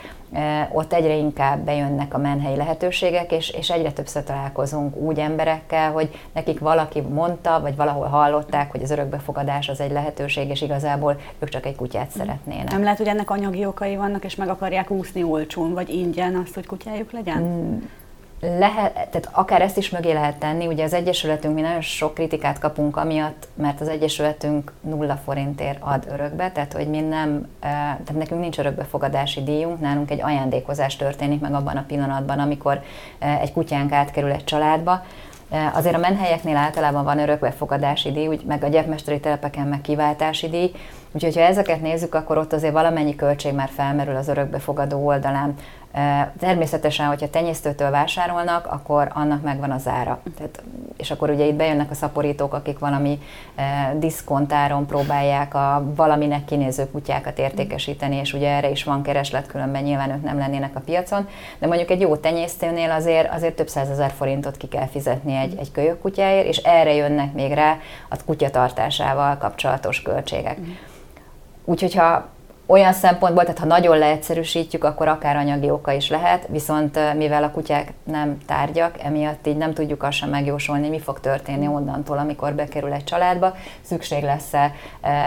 ott 0.72 0.94
egyre 0.94 1.16
inkább 1.16 1.60
bejönnek 1.60 2.14
a 2.14 2.18
menhelyi 2.18 2.56
lehetőségek, 2.56 3.32
és, 3.32 3.50
és 3.50 3.70
egyre 3.70 3.92
többször 3.92 4.24
találkozunk 4.24 4.96
úgy 4.96 5.20
emberekkel, 5.20 5.92
hogy 5.92 6.20
nekik 6.34 6.60
valaki 6.60 7.02
mondta, 7.02 7.60
vagy 7.62 7.76
valahol 7.76 8.08
hallották, 8.08 8.72
hogy 8.72 8.84
az 8.84 8.92
örökbefogadás 8.92 9.70
az 9.70 9.80
egy 9.80 9.92
lehetőség, 9.92 10.50
és 10.50 10.62
igazából 10.62 11.20
ők 11.40 11.50
csak 11.50 11.66
egy 11.66 11.76
kutyát 11.76 12.10
szeretnének. 12.10 12.72
Nem 12.72 12.84
lehet, 12.84 12.98
hogy 12.98 13.08
ennek 13.08 13.30
anyagi 13.30 13.66
okai 13.66 13.96
vannak, 13.96 14.24
és 14.24 14.36
meg 14.36 14.50
akarják 14.50 14.92
úszni 14.92 15.24
olcsón, 15.24 15.74
vagy 15.74 15.90
ingyen 15.90 16.36
azt, 16.36 16.54
hogy 16.54 16.66
kutyájuk 16.66 17.12
legyen? 17.12 17.42
Mm 17.42 17.78
lehet, 18.42 18.94
tehát 18.94 19.30
akár 19.32 19.62
ezt 19.62 19.78
is 19.78 19.90
mögé 19.90 20.12
lehet 20.12 20.36
tenni, 20.36 20.68
ugye 20.68 20.84
az 20.84 20.94
Egyesületünk, 20.94 21.56
mi 21.56 21.62
nagyon 21.62 21.82
sok 21.82 22.14
kritikát 22.14 22.60
kapunk 22.60 22.98
amiatt, 22.98 23.48
mert 23.54 23.82
az 23.82 23.88
Egyesületünk 23.88 24.72
nulla 24.82 25.16
forintért 25.16 25.78
ad 25.80 26.08
örökbe, 26.12 26.52
tehát 26.52 26.74
hogy 26.74 26.88
mi 26.88 27.00
nem, 27.00 27.48
tehát 27.60 28.14
nekünk 28.14 28.42
nincs 28.42 28.60
örökbefogadási 28.60 29.44
díjunk, 29.44 29.80
nálunk 29.80 30.12
egy 30.12 30.22
ajándékozás 30.22 30.96
történik 30.96 31.40
meg 31.40 31.54
abban 31.54 31.78
a 31.78 31.86
pillanatban, 31.88 32.40
amikor 32.40 32.82
egy 33.20 33.54
kutyánk 33.54 33.92
átkerül 33.92 34.32
egy 34.32 34.44
családba, 34.44 35.02
Azért 35.74 35.96
a 35.96 36.00
menhelyeknél 36.00 36.56
általában 36.56 37.04
van 37.04 37.20
örökbefogadási 37.20 38.12
díj, 38.12 38.28
úgy, 38.28 38.44
meg 38.46 38.64
a 38.64 38.68
gyepmesteri 38.68 39.20
telepeken 39.20 39.68
meg 39.68 39.82
kiváltási 39.82 40.50
díj, 40.50 40.72
úgyhogy 41.12 41.36
ha 41.36 41.42
ezeket 41.42 41.82
nézzük, 41.82 42.16
akkor 42.16 42.38
ott 42.38 42.54
azért 42.54 42.74
valamennyi 42.74 43.16
költség 43.16 43.54
már 43.54 43.70
felmerül 43.76 44.16
az 44.16 44.28
örökbefogadó 44.28 45.06
oldalán. 45.06 45.56
Természetesen, 46.40 47.08
hogyha 47.08 47.30
tenyésztőtől 47.30 47.90
vásárolnak, 47.92 48.68
akkor 48.68 49.12
annak 49.14 49.44
megvan 49.44 49.72
az 49.72 49.88
ára. 49.88 50.20
Tehát, 50.36 50.64
és 50.98 51.12
akkor 51.12 51.30
ugye 51.30 51.46
itt 51.46 51.56
bejönnek 51.56 51.92
a 51.92 51.94
szaporítók, 51.94 52.54
akik 52.54 52.80
valami 52.80 53.20
diszkontáron 53.94 54.86
próbálják 54.86 55.54
a 55.54 55.84
valaminek 55.96 56.46
kinéző 56.46 56.92
kutyákat 56.92 57.40
értékesíteni, 57.40 58.16
és 58.16 58.34
ugye 58.34 58.50
erre 58.50 58.70
is 58.70 58.84
van 58.84 59.02
kereslet, 59.02 59.48
különben 59.48 59.84
nyilván 59.84 60.12
ők 60.12 60.24
nem 60.24 60.38
lennének 60.38 60.76
a 60.76 60.80
piacon. 60.80 61.28
De 61.60 61.68
mondjuk 61.68 61.90
egy 61.90 62.02
jó 62.02 62.16
tenyésztőnél 62.16 62.92
azért, 62.92 63.34
azért 63.34 63.56
több 63.56 63.68
százezer 63.68 64.12
forintot 64.12 64.58
ki 64.58 64.68
kell 64.68 64.88
fizetni 64.88 65.36
egy, 65.36 65.56
egy 65.60 65.72
kölyök 65.72 66.02
kutyáért, 66.02 66.48
és 66.48 66.58
erre 66.58 66.94
jönnek 66.94 67.34
még 67.34 67.52
rá 67.54 67.78
a 68.10 68.16
kutyatartásával 68.26 69.38
kapcsolatos 69.38 70.02
költségek. 70.02 70.60
Mm. 70.60 70.72
Úgyhogy 71.66 71.94
ha 71.94 72.36
olyan 72.70 72.94
szempontból, 72.94 73.44
tehát 73.44 73.60
ha 73.60 73.66
nagyon 73.66 73.98
leegyszerűsítjük, 73.98 74.84
akkor 74.84 75.08
akár 75.08 75.36
anyagi 75.36 75.70
oka 75.70 75.92
is 75.92 76.10
lehet, 76.10 76.48
viszont 76.48 77.16
mivel 77.16 77.44
a 77.44 77.52
kutyák 77.52 77.94
nem 78.04 78.38
tárgyak, 78.46 79.04
emiatt 79.04 79.48
így 79.48 79.58
nem 79.58 79.74
tudjuk 79.74 80.04
azt 80.04 80.18
sem 80.18 80.30
megjósolni, 80.30 80.90
mi 80.90 81.00
fog 81.00 81.20
történni 81.20 81.68
onnantól, 81.68 82.18
amikor 82.18 82.54
bekerül 82.54 82.94
egy 82.94 83.04
családba, 83.04 83.56
szükség 83.82 84.24
lesz-e 84.24 84.72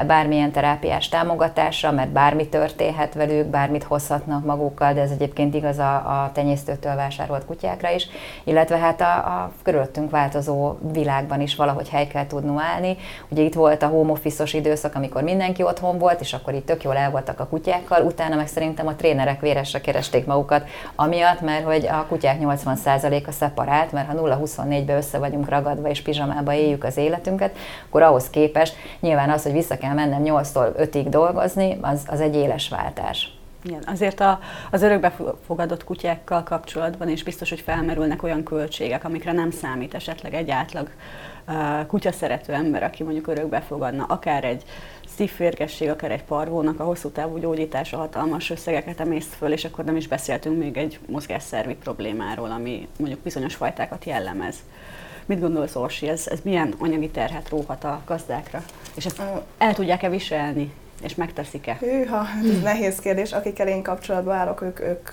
bármilyen 0.07 0.51
terápiás 0.51 1.09
támogatásra, 1.09 1.91
mert 1.91 2.11
bármi 2.11 2.49
történhet 2.49 3.15
velük, 3.15 3.47
bármit 3.47 3.85
hozhatnak 3.85 4.45
magukkal, 4.45 4.93
de 4.93 5.01
ez 5.01 5.11
egyébként 5.11 5.55
igaz 5.55 5.79
a, 5.79 5.95
a 5.95 6.31
tenyésztőtől 6.33 6.95
vásárolt 6.95 7.45
kutyákra 7.45 7.91
is, 7.91 8.09
illetve 8.45 8.77
hát 8.77 9.01
a, 9.01 9.15
a 9.15 9.53
körülöttünk 9.63 10.11
változó 10.11 10.75
világban 10.93 11.41
is 11.41 11.57
valahogy 11.57 11.89
hely 11.89 12.07
kell 12.07 12.27
tudnunk 12.27 12.61
állni. 12.61 12.97
Ugye 13.29 13.43
itt 13.43 13.55
volt 13.55 13.83
a 13.83 13.87
home 13.87 14.13
office 14.13 14.45
időszak, 14.53 14.95
amikor 14.95 15.23
mindenki 15.23 15.63
otthon 15.63 15.99
volt, 15.99 16.21
és 16.21 16.33
akkor 16.33 16.55
itt 16.55 16.67
tök 16.67 16.83
jól 16.83 16.97
el 16.97 17.11
volt 17.11 17.29
voltak 17.31 17.47
a 17.47 17.57
kutyákkal, 17.57 18.05
utána 18.05 18.37
meg 18.37 18.49
szerintem 18.49 18.87
a 18.87 18.95
trénerek 18.95 19.41
véresre 19.41 19.81
keresték 19.81 20.27
magukat, 20.27 20.69
amiatt, 20.95 21.41
mert 21.41 21.65
hogy 21.65 21.87
a 21.87 22.07
kutyák 22.09 22.39
80%-a 22.41 23.31
szeparált, 23.31 23.93
mert 23.93 24.07
ha 24.07 24.15
0-24-be 24.17 24.97
össze 24.97 25.19
vagyunk 25.19 25.49
ragadva 25.49 25.89
és 25.89 26.03
pizsamába 26.03 26.53
éljük 26.53 26.85
az 26.85 26.97
életünket, 26.97 27.57
akkor 27.87 28.03
ahhoz 28.03 28.31
képest 28.31 28.77
nyilván 29.01 29.31
az, 29.31 29.43
hogy 29.43 29.53
vissza 29.53 29.77
kell 29.79 29.95
mennem 29.95 30.23
8-tól 30.25 30.69
5-ig 30.79 31.07
dolgozni, 31.09 31.79
az, 31.81 32.03
az 32.07 32.21
egy 32.21 32.35
éles 32.35 32.69
váltás. 32.69 33.39
Igen, 33.65 33.83
azért 33.87 34.21
a, 34.21 34.39
az 34.71 34.83
örökbefogadott 34.83 35.85
kutyákkal 35.85 36.43
kapcsolatban 36.43 37.09
is 37.09 37.23
biztos, 37.23 37.49
hogy 37.49 37.61
felmerülnek 37.61 38.23
olyan 38.23 38.43
költségek, 38.43 39.05
amikre 39.05 39.33
nem 39.33 39.51
számít 39.51 39.95
esetleg 39.95 40.35
egy 40.35 40.51
átlag 40.51 40.89
uh, 41.51 41.87
kutyaszerető 41.87 42.53
ember, 42.53 42.83
aki 42.83 43.03
mondjuk 43.03 43.27
örökbefogadna, 43.27 44.05
akár 44.05 44.45
egy 44.45 44.65
szívférgesség, 45.17 45.89
akár 45.89 46.11
egy 46.11 46.25
parvónak 46.25 46.81
a 46.81 46.85
hosszú 46.85 47.09
távú 47.09 47.39
gyógyítása 47.39 47.97
hatalmas 47.97 48.51
összegeket 48.51 49.01
emészt 49.01 49.35
föl, 49.35 49.53
és 49.53 49.65
akkor 49.65 49.85
nem 49.85 49.97
is 49.97 50.09
beszéltünk 50.09 50.59
még 50.59 50.77
egy 50.77 50.99
mozgásszervi 51.07 51.75
problémáról, 51.75 52.51
ami 52.51 52.89
mondjuk 52.99 53.21
bizonyos 53.21 53.55
fajtákat 53.55 54.05
jellemez. 54.05 54.57
Mit 55.27 55.41
gondolsz, 55.41 55.77
Orsi, 55.77 56.09
ez, 56.09 56.27
ez 56.27 56.41
milyen 56.43 56.75
anyagi 56.79 57.09
terhet 57.09 57.49
róhat 57.49 57.85
a 57.85 58.01
gazdákra? 58.07 58.63
És 58.95 59.07
ezt 59.07 59.23
el 59.59 59.75
tudják-e 59.75 60.09
viselni? 60.09 60.73
És 61.03 61.15
megteszik-e? 61.15 61.77
Hűha, 61.81 62.27
ez 62.51 62.63
nehéz 62.63 62.99
kérdés. 62.99 63.33
Akikkel 63.33 63.69
én 63.69 63.83
kapcsolatban 63.83 64.37
állok, 64.37 64.63
ők, 64.63 64.81
ők 64.81 65.11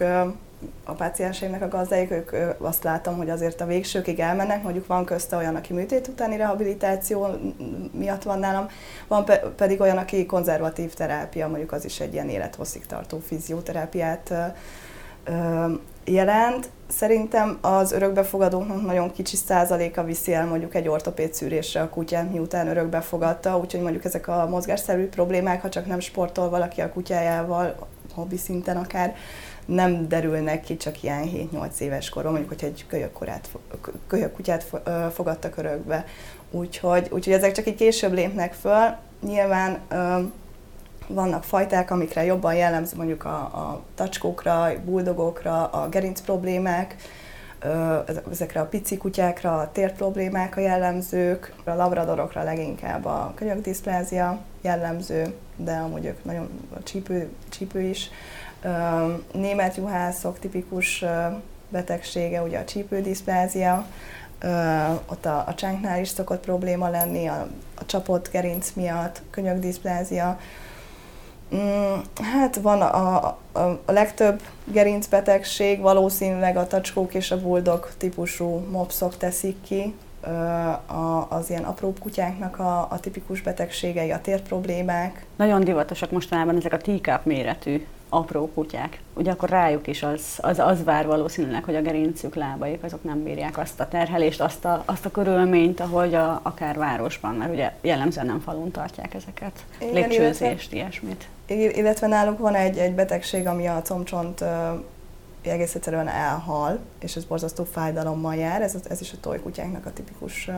a 0.84 0.92
pácienseimnek 0.92 1.62
a 1.62 1.68
gazdáik, 1.68 2.12
ők 2.12 2.32
azt 2.58 2.84
látom, 2.84 3.18
hogy 3.18 3.30
azért 3.30 3.62
a 3.62 3.66
végsőkig 3.66 4.20
elmennek, 4.20 4.64
mondjuk 4.64 4.88
van 4.88 5.06
közte 5.06 5.36
olyan, 5.36 5.56
aki 5.56 5.74
műtét 5.74 6.08
utáni 6.08 6.38
rehabilitáció 6.38 7.28
miatt 7.92 8.24
van 8.24 8.40
nálam, 8.40 8.68
van 9.08 9.26
pe- 9.26 9.46
pedig 9.46 9.82
olyan, 9.82 9.98
aki 9.98 10.26
konzervatív 10.26 10.94
terápia, 10.94 11.48
mondjuk 11.48 11.72
az 11.72 11.86
is 11.86 12.00
egy 12.00 12.14
ilyen 12.14 12.30
élethosszig 12.30 12.86
tartó 12.86 13.20
fizioterápiát 13.20 14.34
jelent. 16.06 16.70
Szerintem 16.88 17.58
az 17.62 17.92
örökbefogadóknak 17.92 18.86
nagyon 18.86 19.12
kicsi 19.12 19.36
százaléka 19.36 20.04
viszi 20.04 20.34
el 20.34 20.46
mondjuk 20.46 20.76
egy 20.76 20.88
ortopéd 20.88 21.34
szűrésre 21.34 21.82
a 21.82 21.90
kutyát, 21.90 22.32
miután 22.32 22.68
örökbefogadta, 22.68 23.58
úgyhogy 23.58 23.82
mondjuk 23.82 24.06
ezek 24.06 24.28
a 24.28 24.48
mozgásszerű 24.50 25.08
problémák, 25.08 25.62
ha 25.62 25.70
csak 25.70 25.86
nem 25.86 26.00
sportol 26.00 26.50
valaki 26.50 26.82
a 26.82 26.90
kutyájával, 26.90 27.76
hobbi 28.14 28.38
szinten 28.38 28.78
akár, 28.78 29.16
nem 29.68 30.08
derülnek 30.08 30.62
ki 30.62 30.78
csak 30.78 31.04
ilyen 31.04 31.24
7-8 31.54 31.80
éves 31.80 32.10
koron, 32.10 32.32
mondjuk, 32.32 32.54
hogy 32.54 32.70
egy 32.70 32.86
kölyökkorát, 32.88 33.50
kölyökkutyát 34.08 34.66
fogadtak 35.14 35.58
örökbe. 35.58 36.06
Úgyhogy, 36.52 37.08
úgyhogy 37.12 37.34
ezek 37.34 37.52
csak 37.52 37.68
így 37.68 37.76
később 37.76 38.14
lépnek 38.14 38.54
föl. 38.54 38.96
Nyilván 39.22 39.80
vannak 41.08 41.44
fajták, 41.44 41.92
amikre 41.92 42.24
jobban 42.24 42.56
jellemző 42.56 42.98
mondjuk 42.98 43.26
a, 43.26 43.38
a 43.38 43.82
tacskókra, 43.96 44.72
buldogokra, 44.86 45.66
a 45.66 45.90
gerinc 45.90 46.22
problémák, 46.22 46.96
ezekre 48.32 48.60
a 48.60 48.66
pici 48.66 48.98
kutyákra 48.98 49.58
a 49.58 49.72
tér 49.72 49.94
problémák 49.94 50.58
a 50.58 50.60
jellemzők, 50.60 51.54
a 51.64 51.74
labradorokra 51.74 52.44
leginkább 52.44 53.06
a 53.06 53.32
kölyökdiszplázia 53.36 54.40
jellemző, 54.62 55.34
de 55.56 55.72
amúgy 55.72 56.06
ők 56.06 56.24
nagyon 56.24 56.50
a 56.76 56.84
csípő, 56.84 57.30
csípő 57.50 57.82
is 57.82 58.10
Német 59.34 59.76
juhászok 59.76 60.40
tipikus 60.40 61.04
betegsége, 61.70 62.42
ugye 62.42 62.60
a 62.60 62.66
csípődiszplázia, 62.66 63.86
ott 65.06 65.26
a, 65.26 65.44
a 65.48 65.54
csánknál 65.56 66.00
is 66.00 66.08
szokott 66.08 66.40
probléma 66.40 66.90
lenni, 66.90 67.28
a, 67.28 67.48
a 67.76 67.86
csapott 67.86 68.30
gerinc 68.32 68.72
miatt, 68.76 69.22
könyökdiszplázia. 69.30 70.40
Mm, 71.56 71.94
hát 72.34 72.56
van 72.56 72.82
a, 72.82 73.26
a, 73.52 73.80
a 73.86 73.92
legtöbb 73.92 74.42
gerincbetegség, 74.66 75.80
valószínűleg 75.80 76.58
a 76.58 76.68
tacskók 76.68 77.14
és 77.14 77.32
a 77.32 77.42
buldog 77.42 77.90
típusú 77.98 78.66
mopszok 78.72 79.18
teszik 79.18 79.62
ki, 79.62 79.94
az 81.28 81.50
ilyen 81.50 81.64
apró 81.64 81.94
kutyáknak 82.00 82.60
a, 82.60 82.88
a 82.90 83.00
tipikus 83.00 83.42
betegségei, 83.42 84.12
a 84.12 84.22
térproblémák. 84.22 85.26
Nagyon 85.36 85.64
divatosak 85.64 86.12
mostanában 86.12 86.56
ezek 86.56 86.74
a 86.74 86.78
teacup 86.78 87.26
méretű 87.26 87.86
apró 88.10 88.52
kutyák. 88.54 89.00
Ugye 89.14 89.32
akkor 89.32 89.50
rájuk 89.50 89.88
is 89.88 90.04
az, 90.04 90.22
az, 90.38 90.60
az 90.60 90.84
vár 90.84 91.06
valószínűleg, 91.06 91.64
hogy 91.64 91.76
a 91.76 91.82
gerincük, 91.82 92.36
lábaik 92.36 92.84
azok 92.84 93.04
nem 93.04 93.24
bírják 93.24 93.58
azt 93.58 93.80
a 93.80 93.88
terhelést, 93.88 94.42
azt 94.42 94.66
a, 94.66 94.84
azt 94.86 95.06
a 95.06 95.12
körülményt, 95.12 95.80
ahogy 95.80 96.14
a, 96.14 96.40
akár 96.44 96.78
városban, 96.78 97.36
mert 97.36 97.52
ugye 97.52 97.74
jellemzően 97.82 98.26
nem 98.26 98.40
falun 98.40 98.72
tartják 98.72 99.14
ezeket, 99.14 99.66
Igen, 99.80 99.94
lépcsőzést, 99.94 100.74
ilyesmit. 100.74 101.28
Illetve 101.48 102.08
náluk 102.08 102.38
van 102.38 102.56
egy, 102.56 102.78
egy 102.78 102.94
betegség, 102.94 103.48
ami 103.48 103.68
a 103.68 103.82
comcsont 103.82 104.44
egész 105.42 105.76
egyszerűen 105.76 106.08
elhal, 106.08 106.80
és 107.00 107.16
ez 107.16 107.26
borzasztó 107.26 107.64
fájdalommal 107.64 108.36
jár, 108.36 108.62
ez, 108.62 108.76
ez 108.90 109.02
is 109.02 109.12
a 109.12 109.18
tojkutyáknak 109.22 109.86
a 109.86 109.94
tipikus 109.94 110.50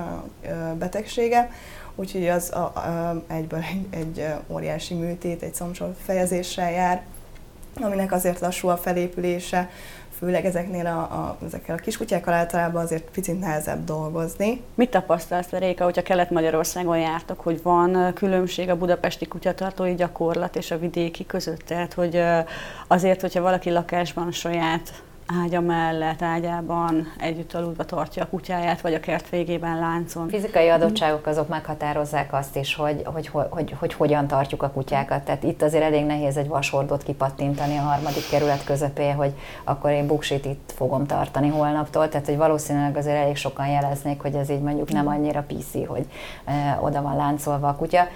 betegsége, 0.78 1.52
úgyhogy 1.96 2.28
az 2.28 2.52
a, 2.52 2.58
a, 2.58 3.24
egyből 3.28 3.60
egy, 3.60 3.88
egy 3.90 4.34
óriási 4.48 4.94
műtét, 4.94 5.42
egy 5.42 5.54
szomcsol 5.54 5.96
fejezéssel 6.04 6.72
jár, 6.72 7.04
aminek 7.76 8.12
azért 8.12 8.40
lassú 8.40 8.68
a 8.68 8.78
felépülése, 8.78 9.70
főleg 10.20 10.46
ezeknél 10.46 10.86
a, 10.86 11.00
a, 11.00 11.38
ezekkel 11.46 11.76
a 11.76 11.80
kiskutyákkal 11.80 12.34
általában 12.34 12.84
azért 12.84 13.10
picit 13.12 13.40
nehezebb 13.40 13.84
dolgozni. 13.84 14.62
Mit 14.76 14.90
tapasztalsz, 14.90 15.50
Réka, 15.50 15.84
hogyha 15.84 16.02
Kelet-Magyarországon 16.02 16.98
jártok, 16.98 17.40
hogy 17.40 17.62
van 17.64 18.14
különbség 18.14 18.70
a 18.70 18.78
budapesti 18.78 19.28
kutyatartói 19.28 19.96
gyakorlat 19.96 20.56
és 20.56 20.72
a 20.72 20.80
vidéki 20.80 21.26
között? 21.26 21.60
Tehát, 21.60 21.94
hogy 21.94 22.22
azért, 22.88 23.22
hogyha 23.22 23.42
valaki 23.42 23.70
lakásban 23.70 24.32
saját 24.32 25.02
ágya 25.44 25.62
mellett, 25.62 26.22
ágyában 26.22 27.14
együtt 27.18 27.54
aludva 27.54 27.86
tartja 27.86 28.24
a 28.24 28.28
kutyáját, 28.28 28.82
vagy 28.82 28.94
a 28.94 29.00
kert 29.00 29.30
végében 29.30 29.80
láncon. 29.80 30.28
Fizikai 30.28 30.68
adottságok 30.70 31.26
azok 31.26 31.48
meghatározzák 31.48 32.34
azt 32.34 32.56
is, 32.56 32.76
hogy, 32.76 33.02
hogy, 33.06 33.28
hogy, 33.28 33.48
hogy, 33.50 33.76
hogy 33.80 33.94
hogyan 33.94 34.28
tartjuk 34.28 34.64
a 34.64 34.70
kutyákat. 34.70 35.24
Tehát 35.24 35.44
itt 35.44 35.62
azért 35.62 35.84
elég 35.84 36.06
nehéz 36.06 36.38
egy 36.38 36.48
vasordot 36.48 37.04
kipattintani 37.04 37.78
a 37.78 37.82
harmadik 37.82 38.30
kerület 38.30 38.64
közepé, 38.64 39.10
hogy 39.10 39.34
akkor 39.64 39.92
én 39.92 40.08
buksit 40.08 40.46
itt 40.46 40.74
fogom 40.76 41.06
tartani 41.06 41.48
holnaptól. 41.48 42.10
Tehát, 42.10 42.26
hogy 42.26 42.38
valószínűleg 42.38 42.98
azért 42.98 43.18
elég 43.18 43.36
sokan 43.36 43.68
jeleznék, 43.68 44.22
hogy 44.22 44.34
ez 44.34 44.50
így 44.50 44.62
mondjuk 44.62 44.92
nem 44.92 45.08
annyira 45.08 45.46
PC, 45.48 45.88
hogy 45.88 46.06
eh, 46.46 46.84
oda 46.84 47.02
van 47.02 47.16
láncolva 47.16 47.68
a 47.68 47.76
kutya. 47.76 48.08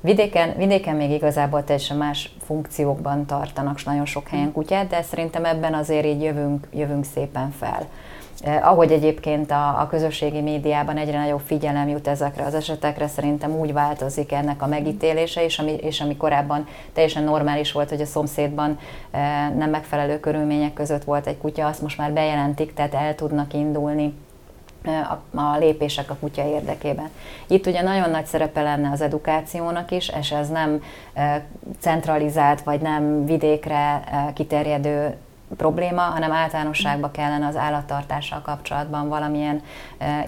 Vidéken, 0.00 0.56
vidéken 0.56 0.96
még 0.96 1.10
igazából 1.10 1.64
teljesen 1.64 1.96
más 1.96 2.30
funkciókban 2.44 3.26
tartanak 3.26 3.84
nagyon 3.84 4.06
sok 4.06 4.28
helyen 4.28 4.52
kutyát, 4.52 4.88
de 4.88 5.02
szerintem 5.02 5.44
ebben 5.44 5.74
azért 5.74 6.06
így 6.06 6.22
jövünk, 6.22 6.68
jövünk 6.72 7.04
szépen 7.04 7.50
fel. 7.50 7.86
Eh, 8.42 8.68
ahogy 8.70 8.92
egyébként 8.92 9.50
a, 9.50 9.80
a 9.80 9.86
közösségi 9.90 10.40
médiában 10.40 10.96
egyre 10.96 11.18
nagyobb 11.18 11.40
figyelem 11.44 11.88
jut 11.88 12.08
ezekre 12.08 12.44
az 12.44 12.54
esetekre, 12.54 13.06
szerintem 13.06 13.58
úgy 13.58 13.72
változik 13.72 14.32
ennek 14.32 14.62
a 14.62 14.66
megítélése, 14.66 15.44
és 15.44 15.58
ami, 15.58 15.72
és 15.72 16.00
ami 16.00 16.16
korábban 16.16 16.66
teljesen 16.92 17.24
normális 17.24 17.72
volt, 17.72 17.88
hogy 17.88 18.00
a 18.00 18.06
szomszédban 18.06 18.78
eh, 19.10 19.20
nem 19.56 19.70
megfelelő 19.70 20.20
körülmények 20.20 20.72
között 20.72 21.04
volt 21.04 21.26
egy 21.26 21.38
kutya, 21.38 21.66
azt 21.66 21.82
most 21.82 21.98
már 21.98 22.12
bejelentik, 22.12 22.74
tehát 22.74 22.94
el 22.94 23.14
tudnak 23.14 23.54
indulni 23.54 24.14
a, 24.84 25.38
a 25.38 25.58
lépések 25.58 26.10
a 26.10 26.16
kutya 26.20 26.46
érdekében. 26.46 27.10
Itt 27.46 27.66
ugye 27.66 27.82
nagyon 27.82 28.10
nagy 28.10 28.26
szerepe 28.26 28.62
lenne 28.62 28.90
az 28.90 29.00
edukációnak 29.00 29.90
is, 29.90 30.12
és 30.20 30.30
ez 30.30 30.48
nem 30.48 30.82
centralizált 31.80 32.62
vagy 32.62 32.80
nem 32.80 33.24
vidékre 33.24 34.04
kiterjedő 34.34 35.16
probléma, 35.56 36.00
hanem 36.00 36.32
általánosságban 36.32 37.10
kellene 37.10 37.46
az 37.46 37.56
állattartással 37.56 38.40
kapcsolatban 38.42 39.08
valamilyen 39.08 39.62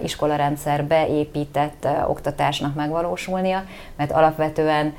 iskolarendszer 0.03 0.85
beépített 0.85 1.87
oktatásnak 2.07 2.75
megvalósulnia, 2.75 3.63
mert 3.95 4.11
alapvetően 4.11 4.93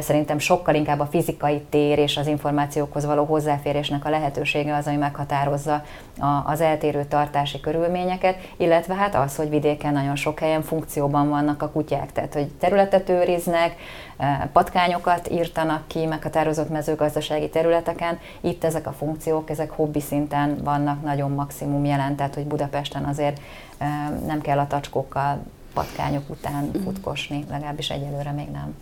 Szerintem 0.00 0.38
sokkal 0.38 0.74
inkább 0.74 1.00
a 1.00 1.06
fizikai 1.06 1.60
tér 1.70 1.98
és 1.98 2.16
az 2.16 2.26
információkhoz 2.26 3.04
való 3.04 3.24
hozzáférésnek 3.24 4.04
a 4.04 4.10
lehetősége 4.10 4.74
az, 4.74 4.86
ami 4.86 4.96
meghatározza 4.96 5.82
az 6.44 6.60
eltérő 6.60 7.04
tartási 7.04 7.60
körülményeket, 7.60 8.36
illetve 8.56 8.94
hát 8.94 9.14
az, 9.14 9.36
hogy 9.36 9.48
vidéken 9.48 9.92
nagyon 9.92 10.16
sok 10.16 10.38
helyen 10.38 10.62
funkcióban 10.62 11.28
vannak 11.28 11.62
a 11.62 11.70
kutyák, 11.70 12.12
tehát 12.12 12.34
hogy 12.34 12.48
területet 12.48 13.08
őriznek, 13.08 13.76
patkányokat 14.52 15.30
írtanak 15.30 15.86
ki 15.86 16.06
meghatározott 16.06 16.70
mezőgazdasági 16.70 17.48
területeken. 17.48 18.18
Itt 18.40 18.64
ezek 18.64 18.86
a 18.86 18.92
funkciók, 18.92 19.50
ezek 19.50 19.70
hobbi 19.70 20.00
szinten 20.00 20.58
vannak 20.64 21.02
nagyon 21.02 21.30
maximum 21.30 21.84
jelen, 21.84 22.16
tehát 22.16 22.34
hogy 22.34 22.46
Budapesten 22.46 23.04
azért 23.04 23.40
nem 24.26 24.40
kell 24.40 24.58
a 24.58 24.66
tacskókkal 24.66 25.42
patkányok 25.74 26.30
után 26.30 26.64
mhm. 26.64 26.82
futkosni, 26.82 27.44
legalábbis 27.50 27.90
egyelőre 27.90 28.30
még 28.30 28.48
nem. 28.50 28.74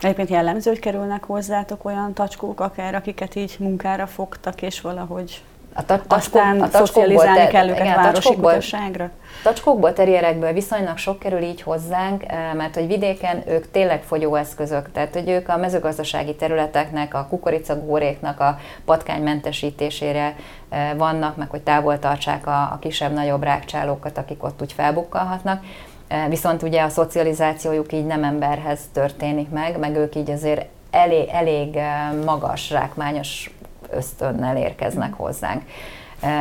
Egyébként 0.00 0.28
jellemző, 0.28 0.70
hogy 0.70 0.80
kerülnek 0.80 1.24
hozzátok 1.24 1.84
olyan 1.84 2.12
tacskók 2.12 2.60
akár, 2.60 2.94
akiket 2.94 3.34
így 3.34 3.56
munkára 3.58 4.06
fogtak, 4.06 4.62
és 4.62 4.80
valahogy 4.80 5.42
a 5.76 5.84
ta- 5.84 6.04
aztán 6.08 6.60
a 6.60 6.66
szocializálni 6.66 7.36
ter- 7.38 7.50
kell 7.50 7.68
őket 7.68 7.80
igen, 7.80 7.96
városi 7.96 8.34
kutasságra? 8.34 9.10
Tacskókból, 9.42 9.92
terjerekből 9.92 10.52
viszonylag 10.52 10.96
sok 10.96 11.18
kerül 11.18 11.42
így 11.42 11.62
hozzánk, 11.62 12.22
eh, 12.26 12.54
mert 12.54 12.74
hogy 12.74 12.86
vidéken 12.86 13.42
ők 13.48 13.70
tényleg 13.70 14.02
fogyóeszközök, 14.02 14.92
tehát 14.92 15.12
hogy 15.14 15.28
ők 15.28 15.48
a 15.48 15.56
mezőgazdasági 15.56 16.34
területeknek, 16.34 17.14
a 17.14 17.26
kukoricagóréknak 17.28 18.40
a 18.40 18.58
patkánymentesítésére 18.84 20.36
eh, 20.68 20.90
vannak, 20.96 21.36
meg 21.36 21.50
hogy 21.50 21.62
távol 21.62 21.98
tartsák 21.98 22.46
a, 22.46 22.60
a 22.60 22.78
kisebb-nagyobb 22.80 23.42
rákcsálókat, 23.42 24.18
akik 24.18 24.42
ott 24.42 24.62
úgy 24.62 24.72
felbukkalhatnak. 24.72 25.62
Eh, 26.08 26.28
viszont 26.28 26.62
ugye 26.62 26.82
a 26.82 26.88
szocializációjuk 26.88 27.92
így 27.92 28.06
nem 28.06 28.24
emberhez 28.24 28.80
történik 28.92 29.48
meg, 29.48 29.78
meg 29.78 29.96
ők 29.96 30.14
így 30.14 30.30
azért 30.30 30.66
elég, 30.90 31.28
elég 31.28 31.78
magas, 32.24 32.70
rákmányos 32.70 33.50
ösztönnel 33.90 34.56
érkeznek 34.56 35.12
hozzánk. 35.12 35.62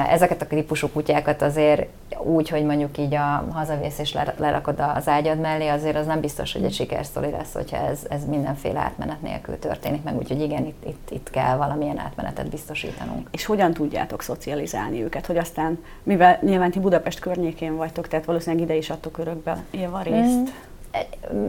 Ezeket 0.09 0.41
a 0.41 0.47
típusú 0.47 0.87
kutyákat 0.87 1.41
azért 1.41 1.87
úgy, 2.19 2.49
hogy 2.49 2.63
mondjuk 2.63 2.97
így 2.97 3.13
a 3.15 3.47
hazavész 3.51 3.99
és 3.99 4.17
lerakod 4.37 4.83
az 4.95 5.07
ágyad 5.07 5.39
mellé, 5.39 5.67
azért 5.67 5.95
az 5.95 6.05
nem 6.05 6.19
biztos, 6.19 6.53
hogy 6.53 6.63
egy 6.63 6.73
sikersztori 6.73 7.29
lesz, 7.29 7.53
hogyha 7.53 7.77
ez, 7.77 7.99
ez 8.09 8.25
mindenféle 8.25 8.79
átmenet 8.79 9.21
nélkül 9.21 9.59
történik 9.59 10.03
meg, 10.03 10.17
úgyhogy 10.17 10.41
igen, 10.41 10.65
itt, 10.65 10.85
itt, 10.87 11.09
itt 11.11 11.29
kell 11.29 11.55
valamilyen 11.55 11.99
átmenetet 11.99 12.49
biztosítanunk. 12.49 13.27
És 13.31 13.45
hogyan 13.45 13.73
tudjátok 13.73 14.21
szocializálni 14.21 15.03
őket, 15.03 15.25
hogy 15.25 15.37
aztán, 15.37 15.83
mivel 16.03 16.39
nyilván 16.41 16.71
ti 16.71 16.79
Budapest 16.79 17.19
környékén 17.19 17.75
vagytok, 17.75 18.07
tehát 18.07 18.25
valószínűleg 18.25 18.65
ide 18.65 18.75
is 18.75 18.89
adtok 18.89 19.17
örökbe 19.17 19.63
élva 19.71 20.01
részt. 20.01 20.35
Mm 20.35 20.43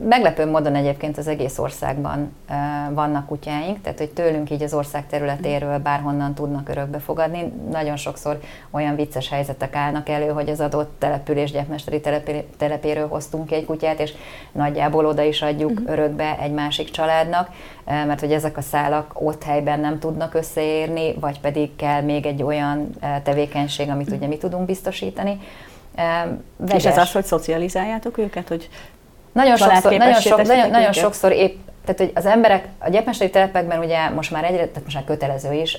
Meglepő 0.08 0.46
módon 0.50 0.74
egyébként 0.74 1.18
az 1.18 1.28
egész 1.28 1.58
országban 1.58 2.36
vannak 2.90 3.26
kutyáink, 3.26 3.80
tehát 3.82 3.98
hogy 3.98 4.10
tőlünk 4.10 4.50
így 4.50 4.62
az 4.62 4.74
ország 4.74 5.06
területéről 5.06 5.78
bárhonnan 5.78 6.34
tudnak 6.34 6.68
örökbe 6.68 6.98
fogadni. 6.98 7.52
Nagyon 7.70 7.96
sokszor 7.96 8.40
olyan 8.70 8.94
vicces 8.94 9.28
helyzetek 9.28 9.74
állnak 9.74 10.08
elő, 10.08 10.28
hogy 10.28 10.48
az 10.48 10.60
adott 10.60 10.94
település 10.98 11.50
gyepmesteri 11.50 12.00
telepéről 12.56 13.08
hoztunk 13.08 13.46
ki 13.46 13.54
egy 13.54 13.64
kutyát, 13.64 14.00
és 14.00 14.12
nagyjából 14.52 15.06
oda 15.06 15.22
is 15.22 15.42
adjuk 15.42 15.70
uh-huh. 15.70 15.90
örökbe 15.90 16.38
egy 16.40 16.52
másik 16.52 16.90
családnak, 16.90 17.50
mert 17.84 18.20
hogy 18.20 18.32
ezek 18.32 18.56
a 18.56 18.62
szálak 18.62 19.10
ott 19.14 19.42
helyben 19.42 19.80
nem 19.80 19.98
tudnak 19.98 20.34
összeérni, 20.34 21.14
vagy 21.20 21.40
pedig 21.40 21.76
kell 21.76 22.00
még 22.00 22.26
egy 22.26 22.42
olyan 22.42 22.90
tevékenység, 23.22 23.88
amit 23.88 24.10
ugye 24.10 24.26
mi 24.26 24.36
tudunk 24.36 24.66
biztosítani. 24.66 25.40
Vegyes. 26.56 26.84
És 26.84 26.84
ez 26.84 26.98
az, 26.98 27.12
hogy 27.12 27.24
szocializáljátok 27.24 28.18
őket, 28.18 28.48
hogy 28.48 28.68
nagyon 29.36 29.56
sokszor, 29.56 29.92
nagyon, 29.92 30.20
sok, 30.20 30.42
nagyon, 30.42 30.70
nagyon 30.70 30.92
sokszor 30.92 31.32
épp, 31.32 31.56
tehát 31.84 32.00
hogy 32.00 32.12
az 32.14 32.26
emberek 32.26 32.68
a 32.78 32.88
gyepmesteri 32.88 33.30
telepekben 33.30 33.78
ugye 33.78 34.08
most 34.08 34.30
már 34.30 34.44
egyre, 34.44 34.66
tehát 34.66 34.84
most 34.84 34.94
már 34.94 35.04
kötelező 35.04 35.52
is, 35.52 35.78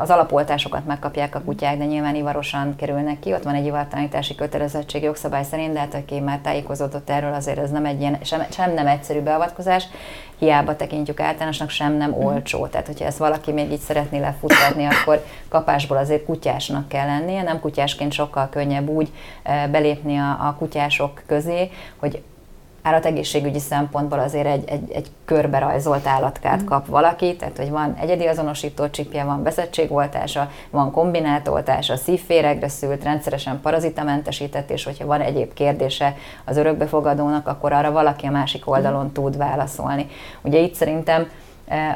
az 0.00 0.10
alapoltásokat 0.10 0.86
megkapják 0.86 1.34
a 1.34 1.40
kutyák, 1.40 1.78
de 1.78 1.84
nyilván 1.84 2.14
ivarosan 2.14 2.76
kerülnek 2.76 3.18
ki, 3.18 3.32
ott 3.32 3.42
van 3.42 3.54
egy 3.54 3.66
ivartalanítási 3.66 4.34
kötelezettség 4.34 5.02
jogszabály 5.02 5.44
szerint, 5.44 5.72
de 5.72 5.78
hát 5.78 5.94
aki 5.94 6.20
már 6.20 6.38
tájékozódott 6.38 7.10
erről, 7.10 7.32
azért 7.32 7.58
ez 7.58 7.70
nem 7.70 7.84
egy 7.84 8.00
ilyen, 8.00 8.18
sem, 8.22 8.42
sem 8.50 8.74
nem 8.74 8.86
egyszerű 8.86 9.20
beavatkozás, 9.20 9.84
hiába 10.38 10.76
tekintjük 10.76 11.20
általánosnak, 11.20 11.70
sem 11.70 11.96
nem 11.96 12.10
mhm. 12.10 12.24
olcsó. 12.24 12.66
Tehát, 12.66 12.86
hogyha 12.86 13.04
ezt 13.04 13.18
valaki 13.18 13.52
még 13.52 13.72
így 13.72 13.80
szeretné 13.80 14.18
lefuttatni, 14.18 14.84
akkor 15.00 15.24
kapásból 15.48 15.96
azért 15.96 16.24
kutyásnak 16.24 16.88
kell 16.88 17.06
lennie, 17.06 17.42
nem 17.42 17.60
kutyásként 17.60 18.12
sokkal 18.12 18.48
könnyebb 18.48 18.88
úgy 18.88 19.12
belépni 19.70 20.16
a, 20.16 20.30
a 20.30 20.54
kutyások 20.58 21.22
közé, 21.26 21.70
hogy 21.96 22.22
állategészségügyi 22.82 23.58
szempontból 23.58 24.18
azért 24.18 24.46
egy, 24.46 24.68
egy, 24.68 24.90
egy 24.92 25.10
körbe 25.24 25.80
állatkát 26.04 26.64
kap 26.64 26.86
valaki, 26.86 27.36
tehát 27.36 27.56
hogy 27.56 27.70
van 27.70 27.94
egyedi 28.00 28.26
azonosító 28.26 28.88
csipje, 28.88 29.24
van 29.24 29.42
veszettségoltása, 29.42 30.50
van 30.70 30.90
kombinátoltása, 30.90 31.96
szívféregre 31.96 32.68
szült, 32.68 33.02
rendszeresen 33.02 33.60
parazitamentesített, 33.60 34.70
és 34.70 34.84
hogyha 34.84 35.06
van 35.06 35.20
egyéb 35.20 35.54
kérdése 35.54 36.14
az 36.44 36.56
örökbefogadónak, 36.56 37.48
akkor 37.48 37.72
arra 37.72 37.90
valaki 37.90 38.26
a 38.26 38.30
másik 38.30 38.70
oldalon 38.70 39.12
tud 39.12 39.36
válaszolni. 39.36 40.06
Ugye 40.42 40.58
itt 40.58 40.74
szerintem 40.74 41.28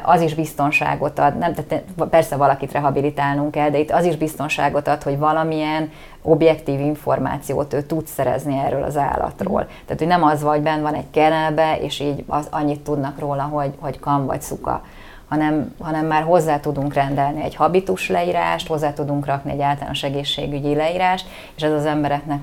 az 0.03 0.21
is 0.21 0.33
biztonságot 0.33 1.19
ad, 1.19 1.37
nem, 1.37 1.53
tehát 1.53 1.83
persze 2.09 2.35
valakit 2.35 2.71
rehabilitálnunk 2.71 3.51
kell, 3.51 3.69
de 3.69 3.79
itt 3.79 3.91
az 3.91 4.05
is 4.05 4.15
biztonságot 4.15 4.87
ad, 4.87 5.03
hogy 5.03 5.17
valamilyen 5.17 5.91
objektív 6.21 6.79
információt 6.79 7.73
ő 7.73 7.81
tud 7.81 8.07
szerezni 8.07 8.57
erről 8.65 8.83
az 8.83 8.97
állatról. 8.97 9.61
Mm. 9.61 9.65
Tehát, 9.85 9.97
hogy 9.97 10.07
nem 10.07 10.23
az 10.23 10.41
vagy, 10.41 10.61
benn 10.61 10.81
van 10.81 10.93
egy 10.93 11.09
kennelbe, 11.11 11.77
és 11.79 11.99
így 11.99 12.23
az, 12.27 12.47
annyit 12.51 12.79
tudnak 12.79 13.19
róla, 13.19 13.43
hogy, 13.43 13.73
hogy 13.79 13.99
kam 13.99 14.25
vagy 14.25 14.41
szuka 14.41 14.81
hanem, 15.27 15.75
hanem 15.79 16.05
már 16.05 16.23
hozzá 16.23 16.59
tudunk 16.59 16.93
rendelni 16.93 17.43
egy 17.43 17.55
habitus 17.55 18.09
leírást, 18.09 18.67
hozzá 18.67 18.93
tudunk 18.93 19.25
rakni 19.25 19.51
egy 19.51 19.61
általános 19.61 20.03
egészségügyi 20.03 20.75
leírást, 20.75 21.27
és 21.55 21.63
ez 21.63 21.71
az 21.71 21.85
embereknek 21.85 22.39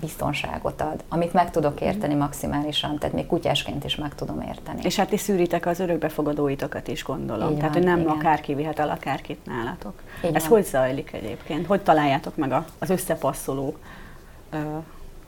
biztonságot 0.00 0.80
ad, 0.80 1.04
amit 1.08 1.32
meg 1.32 1.50
tudok 1.50 1.80
érteni 1.80 2.14
maximálisan, 2.14 2.98
tehát 2.98 3.14
még 3.14 3.26
kutyásként 3.26 3.84
is 3.84 3.96
meg 3.96 4.14
tudom 4.14 4.40
érteni. 4.40 4.80
És 4.82 4.96
hát 4.96 5.08
ti 5.08 5.16
szűritek 5.16 5.66
az 5.66 5.80
örökbefogadóitokat 5.80 6.88
is, 6.88 7.04
gondolom. 7.04 7.50
Így 7.50 7.56
tehát, 7.56 7.74
van, 7.74 7.82
hogy 7.82 7.92
nem 7.92 8.00
igen. 8.00 8.12
akárki 8.12 8.54
vihet 8.54 8.78
el 8.78 8.90
akárkit 8.90 9.46
nálatok. 9.46 9.92
Így 10.24 10.34
Ez 10.34 10.42
van. 10.42 10.50
hogy 10.50 10.64
zajlik 10.64 11.12
egyébként? 11.12 11.66
Hogy 11.66 11.82
találjátok 11.82 12.36
meg 12.36 12.54
az 12.78 12.90
összepasszoló 12.90 13.76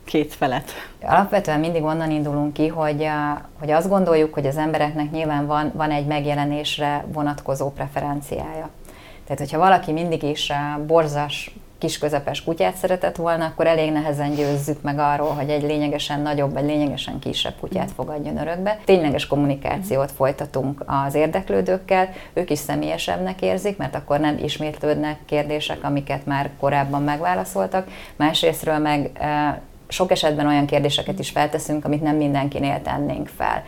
két 0.04 0.34
felet? 0.34 0.70
Alapvetően 1.02 1.60
mindig 1.60 1.82
onnan 1.82 2.10
indulunk 2.10 2.52
ki, 2.52 2.68
hogy, 2.68 3.08
hogy 3.58 3.70
azt 3.70 3.88
gondoljuk, 3.88 4.34
hogy 4.34 4.46
az 4.46 4.56
embereknek 4.56 5.10
nyilván 5.10 5.46
van, 5.46 5.72
van 5.74 5.90
egy 5.90 6.06
megjelenésre 6.06 7.04
vonatkozó 7.12 7.70
preferenciája. 7.70 8.70
Tehát, 9.24 9.38
hogyha 9.38 9.58
valaki 9.58 9.92
mindig 9.92 10.22
is 10.22 10.52
borzas 10.86 11.54
kis 11.84 11.98
közepes 11.98 12.42
kutyát 12.42 12.74
szeretett 12.74 13.16
volna, 13.16 13.44
akkor 13.44 13.66
elég 13.66 13.92
nehezen 13.92 14.34
győzzük 14.34 14.82
meg 14.82 14.98
arról, 14.98 15.28
hogy 15.28 15.48
egy 15.48 15.62
lényegesen 15.62 16.20
nagyobb 16.20 16.52
vagy 16.52 16.64
lényegesen 16.64 17.18
kisebb 17.18 17.54
kutyát 17.60 17.90
fogadjon 17.90 18.38
örökbe. 18.38 18.78
Tényleges 18.84 19.26
kommunikációt 19.26 20.12
folytatunk 20.12 20.84
az 20.86 21.14
érdeklődőkkel, 21.14 22.08
ők 22.32 22.50
is 22.50 22.58
személyesebbnek 22.58 23.42
érzik, 23.42 23.76
mert 23.76 23.94
akkor 23.94 24.20
nem 24.20 24.38
ismétlődnek 24.42 25.18
kérdések, 25.26 25.78
amiket 25.82 26.26
már 26.26 26.50
korábban 26.60 27.02
megválaszoltak. 27.02 27.86
Másrésztről 28.16 28.78
meg 28.78 29.10
eh, 29.14 29.54
sok 29.88 30.10
esetben 30.10 30.46
olyan 30.46 30.66
kérdéseket 30.66 31.18
is 31.18 31.30
felteszünk, 31.30 31.84
amit 31.84 32.02
nem 32.02 32.16
mindenkinél 32.16 32.82
tennénk 32.82 33.28
fel. 33.28 33.62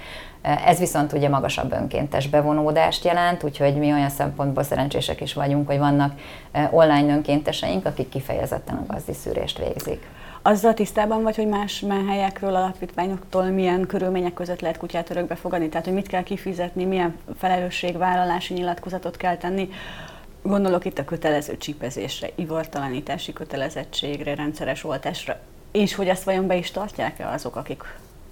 Ez 0.46 0.78
viszont 0.78 1.12
ugye 1.12 1.28
magasabb 1.28 1.72
önkéntes 1.72 2.28
bevonódást 2.28 3.04
jelent, 3.04 3.42
úgyhogy 3.42 3.74
mi 3.76 3.92
olyan 3.92 4.08
szempontból 4.08 4.62
szerencsések 4.62 5.20
is 5.20 5.34
vagyunk, 5.34 5.66
hogy 5.66 5.78
vannak 5.78 6.20
e, 6.52 6.68
online 6.72 7.14
önkénteseink, 7.14 7.86
akik 7.86 8.08
kifejezetten 8.08 8.76
a 8.76 8.92
gazdi 8.92 9.12
szűrést 9.12 9.58
végzik. 9.58 10.06
Azzal 10.42 10.74
tisztában 10.74 11.22
vagy, 11.22 11.36
hogy 11.36 11.46
más 11.46 11.80
menhelyekről, 11.80 12.54
alapítványoktól 12.54 13.44
milyen 13.44 13.86
körülmények 13.86 14.34
között 14.34 14.60
lehet 14.60 14.76
kutyát 14.76 15.10
örökbe 15.10 15.34
fogadni? 15.34 15.68
Tehát, 15.68 15.86
hogy 15.86 15.94
mit 15.94 16.06
kell 16.06 16.22
kifizetni, 16.22 16.84
milyen 16.84 17.16
felelősségvállalási 17.38 18.54
nyilatkozatot 18.54 19.16
kell 19.16 19.36
tenni? 19.36 19.68
Gondolok 20.42 20.84
itt 20.84 20.98
a 20.98 21.04
kötelező 21.04 21.56
csípezésre, 21.56 22.28
ivartalanítási 22.34 23.32
kötelezettségre, 23.32 24.34
rendszeres 24.34 24.84
oltásra, 24.84 25.36
és 25.72 25.94
hogy 25.94 26.08
ezt 26.08 26.24
vajon 26.24 26.46
be 26.46 26.56
is 26.56 26.70
tartják-e 26.70 27.28
azok, 27.28 27.56
akik 27.56 27.82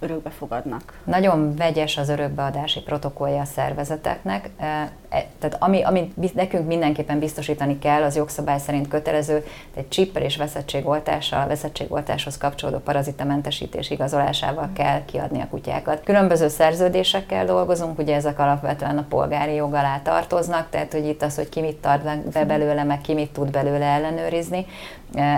örökbe 0.05 0.31
fogadnak. 0.31 0.93
Nagyon 1.05 1.57
vegyes 1.57 1.97
az 1.97 2.09
örökbeadási 2.09 2.81
protokollja 2.81 3.41
a 3.41 3.45
szervezeteknek, 3.45 4.51
e, 4.57 4.67
e, 5.09 5.27
tehát 5.39 5.57
ami, 5.59 5.83
amit 5.83 6.35
nekünk 6.35 6.67
mindenképpen 6.67 7.19
biztosítani 7.19 7.79
kell, 7.79 8.03
az 8.03 8.17
jogszabály 8.17 8.59
szerint 8.59 8.89
kötelező, 8.89 9.45
egy 9.75 9.89
csippel 9.89 10.23
és 10.23 10.37
veszettségoltással, 10.37 11.43
a 11.43 11.47
veszettségoltáshoz 11.47 12.39
kapcsolódó 12.39 12.79
parazitamentesítés 12.79 13.91
igazolásával 13.91 14.71
kell 14.73 15.05
kiadni 15.05 15.41
a 15.41 15.49
kutyákat. 15.51 16.03
Különböző 16.05 16.49
szerződésekkel 16.49 17.45
dolgozunk, 17.45 17.99
ugye 17.99 18.15
ezek 18.15 18.39
alapvetően 18.39 18.99
a 18.99 19.07
polgári 19.09 19.55
jog 19.55 19.75
alá 19.75 20.01
tartoznak, 20.03 20.71
tehát 20.71 20.93
hogy 20.93 21.07
itt 21.07 21.23
az, 21.23 21.37
hogy 21.37 21.49
ki 21.49 21.61
mit 21.61 21.77
tart 21.77 22.31
be 22.33 22.45
belőle, 22.45 22.85
meg 22.85 23.01
ki 23.01 23.15
mit 23.15 23.31
tud 23.31 23.51
belőle 23.51 23.85
ellenőrizni, 23.85 24.67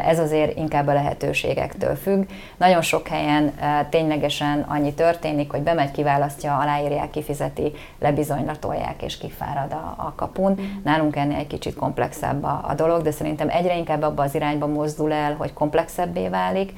ez 0.07 0.19
azért 0.19 0.57
inkább 0.57 0.87
a 0.87 0.93
lehetőségektől 0.93 1.95
függ. 1.95 2.25
Nagyon 2.57 2.83
sok 2.83 3.09
helyen 3.09 3.53
ténylegesen 3.91 4.57
egyszerűen 4.57 4.79
annyi 4.79 4.95
történik, 4.95 5.51
hogy 5.51 5.63
bemegy, 5.63 5.91
kiválasztja, 5.91 6.57
aláírják, 6.57 7.11
kifizeti, 7.11 7.73
lebizonylatolják 7.99 9.03
és 9.03 9.19
kifárad 9.19 9.73
a, 9.73 9.95
a 9.97 10.13
kapun. 10.17 10.81
Nálunk 10.85 11.17
ennél 11.17 11.39
egy 11.39 11.47
kicsit 11.47 11.75
komplexebb 11.75 12.45
a, 12.45 12.65
a 12.69 12.75
dolog, 12.75 13.03
de 13.03 13.11
szerintem 13.11 13.49
egyre 13.49 13.77
inkább 13.77 14.03
abba 14.03 14.23
az 14.23 14.35
irányba 14.35 14.67
mozdul 14.67 15.13
el, 15.13 15.35
hogy 15.35 15.53
komplexebbé 15.53 16.29
válik, 16.29 16.73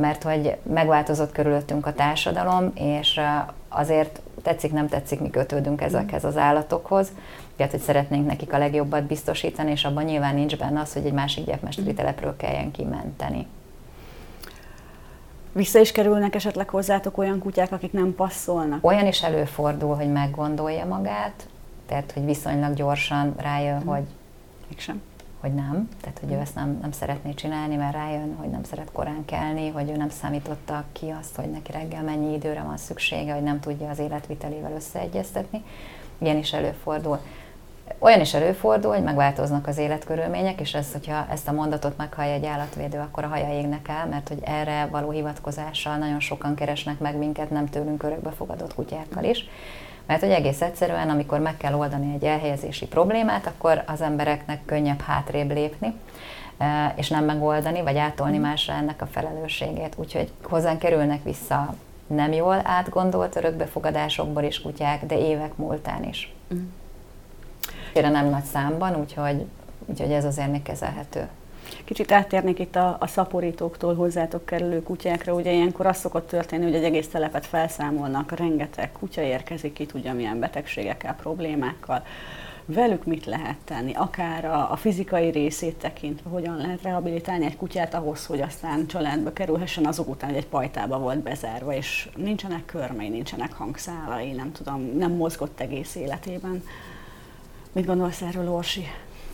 mert 0.00 0.22
hogy 0.22 0.56
megváltozott 0.62 1.32
körülöttünk 1.32 1.86
a 1.86 1.92
társadalom, 1.92 2.72
és 2.74 3.20
azért 3.68 4.20
tetszik, 4.42 4.72
nem 4.72 4.88
tetszik, 4.88 5.20
mi 5.20 5.30
kötődünk 5.30 5.80
ezekhez 5.80 6.24
az 6.24 6.36
állatokhoz, 6.36 7.12
tehát, 7.60 7.74
hogy 7.74 7.84
szeretnénk 7.84 8.26
nekik 8.26 8.52
a 8.52 8.58
legjobbat 8.58 9.04
biztosítani, 9.04 9.70
és 9.70 9.84
abban 9.84 10.04
nyilván 10.04 10.34
nincs 10.34 10.56
benne 10.56 10.80
az, 10.80 10.92
hogy 10.92 11.06
egy 11.06 11.12
másik 11.12 11.44
gyepmesteri 11.44 11.94
telepről 11.94 12.36
kelljen 12.36 12.70
kimenteni. 12.70 13.46
Vissza 15.52 15.78
is 15.78 15.92
kerülnek 15.92 16.34
esetleg 16.34 16.68
hozzátok 16.68 17.18
olyan 17.18 17.38
kutyák, 17.38 17.72
akik 17.72 17.92
nem 17.92 18.14
passzolnak? 18.14 18.86
Olyan 18.86 19.06
is 19.06 19.22
előfordul, 19.22 19.94
hogy 19.94 20.12
meggondolja 20.12 20.84
magát, 20.84 21.48
tehát 21.86 22.12
hogy 22.12 22.24
viszonylag 22.24 22.74
gyorsan 22.74 23.34
rájön, 23.36 23.82
mm. 23.82 23.86
hogy 23.86 24.02
Mégsem. 24.68 25.02
hogy 25.40 25.54
nem, 25.54 25.88
tehát 26.00 26.18
hogy 26.18 26.32
ő 26.32 26.36
ezt 26.36 26.54
nem, 26.54 26.78
nem 26.80 26.92
szeretné 26.92 27.34
csinálni, 27.34 27.76
mert 27.76 27.94
rájön, 27.94 28.36
hogy 28.36 28.48
nem 28.48 28.62
szeret 28.62 28.92
korán 28.92 29.24
kelni, 29.24 29.68
hogy 29.68 29.90
ő 29.90 29.96
nem 29.96 30.10
számította 30.10 30.84
ki 30.92 31.14
azt, 31.20 31.36
hogy 31.36 31.50
neki 31.50 31.72
reggel 31.72 32.02
mennyi 32.02 32.34
időre 32.34 32.62
van 32.62 32.76
szüksége, 32.76 33.32
hogy 33.32 33.42
nem 33.42 33.60
tudja 33.60 33.88
az 33.88 33.98
életvitelével 33.98 34.72
összeegyeztetni. 34.72 35.64
Ilyen 36.18 36.36
is 36.36 36.52
előfordul. 36.52 37.18
Olyan 37.98 38.20
is 38.20 38.34
előfordul, 38.34 38.92
hogy 38.92 39.02
megváltoznak 39.02 39.66
az 39.66 39.78
életkörülmények, 39.78 40.60
és 40.60 40.74
ez, 40.74 40.92
hogyha 40.92 41.26
ezt 41.30 41.48
a 41.48 41.52
mondatot 41.52 41.96
meghallja 41.96 42.32
egy 42.32 42.46
állatvédő, 42.46 42.98
akkor 42.98 43.24
a 43.24 43.28
haja 43.28 43.52
égnek 43.58 43.88
el, 43.88 44.06
mert 44.06 44.28
hogy 44.28 44.38
erre 44.42 44.88
való 44.90 45.10
hivatkozással 45.10 45.96
nagyon 45.96 46.20
sokan 46.20 46.54
keresnek 46.54 46.98
meg 46.98 47.16
minket, 47.16 47.50
nem 47.50 47.66
tőlünk 47.66 48.02
örökbefogadott 48.02 48.74
kutyákkal 48.74 49.24
is. 49.24 49.48
Mert 50.06 50.20
hogy 50.20 50.30
egész 50.30 50.60
egyszerűen, 50.60 51.10
amikor 51.10 51.38
meg 51.38 51.56
kell 51.56 51.74
oldani 51.74 52.14
egy 52.14 52.24
elhelyezési 52.24 52.86
problémát, 52.86 53.46
akkor 53.46 53.82
az 53.86 54.00
embereknek 54.00 54.64
könnyebb 54.64 55.00
hátrébb 55.00 55.52
lépni, 55.52 55.94
e, 56.58 56.94
és 56.96 57.08
nem 57.08 57.24
megoldani, 57.24 57.82
vagy 57.82 57.96
átolni 57.96 58.38
mm. 58.38 58.40
másra 58.40 58.72
ennek 58.72 59.02
a 59.02 59.06
felelősségét. 59.06 59.94
Úgyhogy 59.96 60.32
hozzánk 60.42 60.78
kerülnek 60.78 61.22
vissza 61.22 61.74
nem 62.06 62.32
jól 62.32 62.60
átgondolt 62.62 63.36
örökbefogadásokból 63.36 64.42
is 64.42 64.60
kutyák, 64.60 65.06
de 65.06 65.18
évek 65.18 65.56
múltán 65.56 66.04
is. 66.04 66.32
Mm. 66.54 66.68
Nem 67.94 68.28
nagy 68.28 68.44
számban, 68.44 68.96
úgyhogy, 68.96 69.44
úgyhogy 69.86 70.12
ez 70.12 70.24
azért 70.24 70.50
még 70.50 70.62
kezelhető. 70.62 71.28
Kicsit 71.84 72.12
áttérnék 72.12 72.58
itt 72.58 72.76
a, 72.76 72.96
a 73.00 73.06
szaporítóktól 73.06 73.94
hozzátok 73.94 74.44
kerülő 74.46 74.82
kutyákra. 74.82 75.34
Ugye 75.34 75.52
ilyenkor 75.52 75.86
az 75.86 75.96
szokott 75.96 76.28
történni, 76.28 76.64
hogy 76.64 76.74
egy 76.74 76.84
egész 76.84 77.08
telepet 77.08 77.46
felszámolnak, 77.46 78.32
rengeteg 78.32 78.92
kutya 78.92 79.22
érkezik 79.22 79.72
ki, 79.72 79.86
tudja 79.86 80.14
milyen 80.14 80.38
betegségekkel, 80.38 81.14
problémákkal. 81.14 82.02
Velük 82.64 83.04
mit 83.04 83.26
lehet 83.26 83.56
tenni? 83.64 83.92
Akár 83.94 84.44
a, 84.44 84.72
a 84.72 84.76
fizikai 84.76 85.30
részét 85.30 85.76
tekintve, 85.76 86.30
hogyan 86.30 86.56
lehet 86.56 86.82
rehabilitálni 86.82 87.44
egy 87.44 87.56
kutyát 87.56 87.94
ahhoz, 87.94 88.26
hogy 88.26 88.40
aztán 88.40 88.86
családba 88.86 89.32
kerülhessen 89.32 89.86
azok 89.86 90.08
után, 90.08 90.28
hogy 90.28 90.38
egy 90.38 90.46
pajtába 90.46 90.98
volt 90.98 91.18
bezárva, 91.18 91.74
és 91.74 92.08
nincsenek 92.16 92.64
körmei, 92.64 93.08
nincsenek 93.08 93.52
hangszálai, 93.52 94.32
nem 94.32 94.52
tudom, 94.52 94.96
nem 94.96 95.12
mozgott 95.12 95.60
egész 95.60 95.94
életében. 95.94 96.62
Mit 97.72 97.86
gondolsz 97.86 98.20
erről, 98.20 98.48
Orsi? 98.48 98.84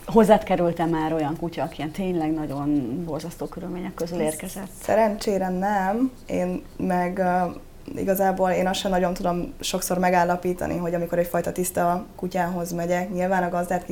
Hozzád 0.05 0.43
került 0.43 0.89
már 0.89 1.13
olyan 1.13 1.37
kutya, 1.37 1.63
aki 1.63 1.75
ilyen 1.77 1.91
tényleg 1.91 2.33
nagyon 2.33 3.01
borzasztó 3.05 3.45
körülmények 3.45 3.93
közül 3.93 4.19
érkezett? 4.19 4.69
Szerencsére 4.81 5.49
nem. 5.49 6.11
Én 6.25 6.63
meg 6.77 7.17
uh, 7.17 7.99
igazából 7.99 8.49
én 8.49 8.67
azt 8.67 8.79
sem 8.79 8.91
nagyon 8.91 9.13
tudom 9.13 9.53
sokszor 9.59 9.97
megállapítani, 9.97 10.77
hogy 10.77 10.93
amikor 10.93 11.19
egyfajta 11.19 11.51
tiszta 11.51 12.05
kutyához 12.15 12.71
megyek, 12.71 13.13
nyilván 13.13 13.43
a 13.43 13.49
gazdát 13.49 13.85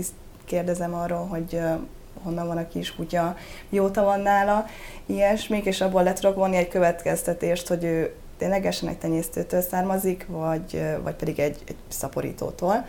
kérdezem 0.46 0.94
arról, 0.94 1.26
hogy 1.26 1.54
uh, 1.54 1.80
honnan 2.24 2.48
van 2.48 2.58
a 2.58 2.68
kis 2.68 2.96
kutya, 2.96 3.36
mióta 3.70 4.04
van 4.04 4.20
nála, 4.20 4.66
ilyesmik, 5.06 5.66
és 5.66 5.82
abból 5.82 6.04
le 6.04 6.14
tudok 6.14 6.36
vonni 6.36 6.56
egy 6.56 6.68
következtetést, 6.68 7.68
hogy 7.68 7.84
ő 7.84 8.14
ténylegesen 8.38 8.90
egy 8.90 8.98
tenyésztőtől 8.98 9.62
származik, 9.62 10.26
vagy, 10.30 10.84
vagy 11.04 11.16
pedig 11.16 11.40
egy, 11.40 11.58
egy 11.68 11.76
szaporítótól 11.88 12.86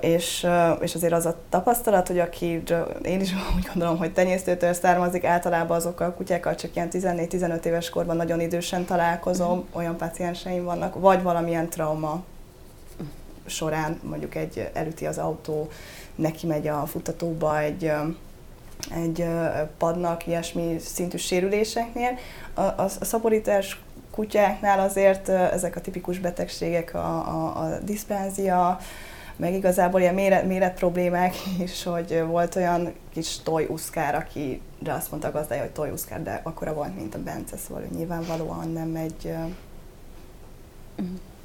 és, 0.00 0.46
és 0.80 0.94
azért 0.94 1.12
az 1.12 1.26
a 1.26 1.36
tapasztalat, 1.48 2.06
hogy 2.08 2.18
aki, 2.18 2.62
én 3.02 3.20
is 3.20 3.32
úgy 3.56 3.66
gondolom, 3.72 3.96
hogy 3.96 4.12
tenyésztőtől 4.12 4.72
származik, 4.72 5.24
általában 5.24 5.76
azokkal 5.76 6.08
a 6.08 6.14
kutyákkal 6.14 6.54
csak 6.54 6.76
ilyen 6.76 6.88
14-15 6.92 7.64
éves 7.64 7.90
korban 7.90 8.16
nagyon 8.16 8.40
idősen 8.40 8.84
találkozom, 8.84 9.58
mm. 9.58 9.62
olyan 9.72 9.96
pacienseim 9.96 10.64
vannak, 10.64 11.00
vagy 11.00 11.22
valamilyen 11.22 11.68
trauma 11.68 12.24
során, 13.46 14.00
mondjuk 14.02 14.34
egy 14.34 14.70
elüti 14.72 15.06
az 15.06 15.18
autó, 15.18 15.68
neki 16.14 16.46
megy 16.46 16.68
a 16.68 16.86
futtatóba 16.86 17.58
egy, 17.58 17.92
egy 18.94 19.26
padnak, 19.78 20.26
ilyesmi 20.26 20.76
szintű 20.78 21.16
sérüléseknél. 21.16 22.18
A, 22.54 22.60
a, 22.60 22.82
a 23.00 23.04
szaporítás 23.04 23.80
kutyáknál 24.10 24.80
azért 24.80 25.28
ezek 25.28 25.76
a 25.76 25.80
tipikus 25.80 26.18
betegségek, 26.18 26.94
a, 26.94 26.98
a, 26.98 27.62
a 27.62 27.78
diszpenzia, 27.78 28.78
meg 29.36 29.54
igazából 29.54 30.00
ilyen 30.00 30.14
méret, 30.14 30.46
méret 30.46 30.78
problémák 30.78 31.34
is, 31.64 31.82
hogy 31.82 32.24
volt 32.26 32.56
olyan 32.56 32.92
kis 33.12 33.38
tojuszkár, 33.42 34.14
aki 34.14 34.60
de 34.78 34.92
azt 34.92 35.10
mondta 35.10 35.28
a 35.28 35.32
gazdája, 35.32 35.60
hogy 35.60 35.70
tojuszkár, 35.70 36.22
de 36.22 36.40
akkora 36.42 36.74
volt, 36.74 36.96
mint 36.96 37.14
a 37.14 37.18
Bence, 37.22 37.56
szóval 37.56 37.82
hogy 37.82 37.96
nyilvánvalóan 37.96 38.72
nem 38.72 38.94
egy... 38.94 39.34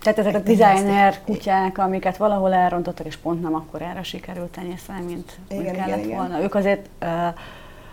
Tehát 0.01 0.19
ezek 0.19 0.35
a 0.35 0.39
designer 0.39 1.23
kutyák, 1.23 1.77
amiket 1.77 2.17
valahol 2.17 2.53
elrontottak, 2.53 3.05
és 3.05 3.17
pont 3.17 3.41
nem 3.41 3.55
akkor 3.55 3.81
erre 3.81 4.03
sikerült 4.03 4.51
tenyészteni, 4.51 5.05
mint, 5.05 5.39
igen, 5.47 5.63
mint 5.63 5.75
kellett 5.75 6.03
igen, 6.03 6.17
volna. 6.17 6.33
Igen. 6.33 6.43
Ők 6.43 6.55
azért 6.55 6.89
uh, 7.01 7.09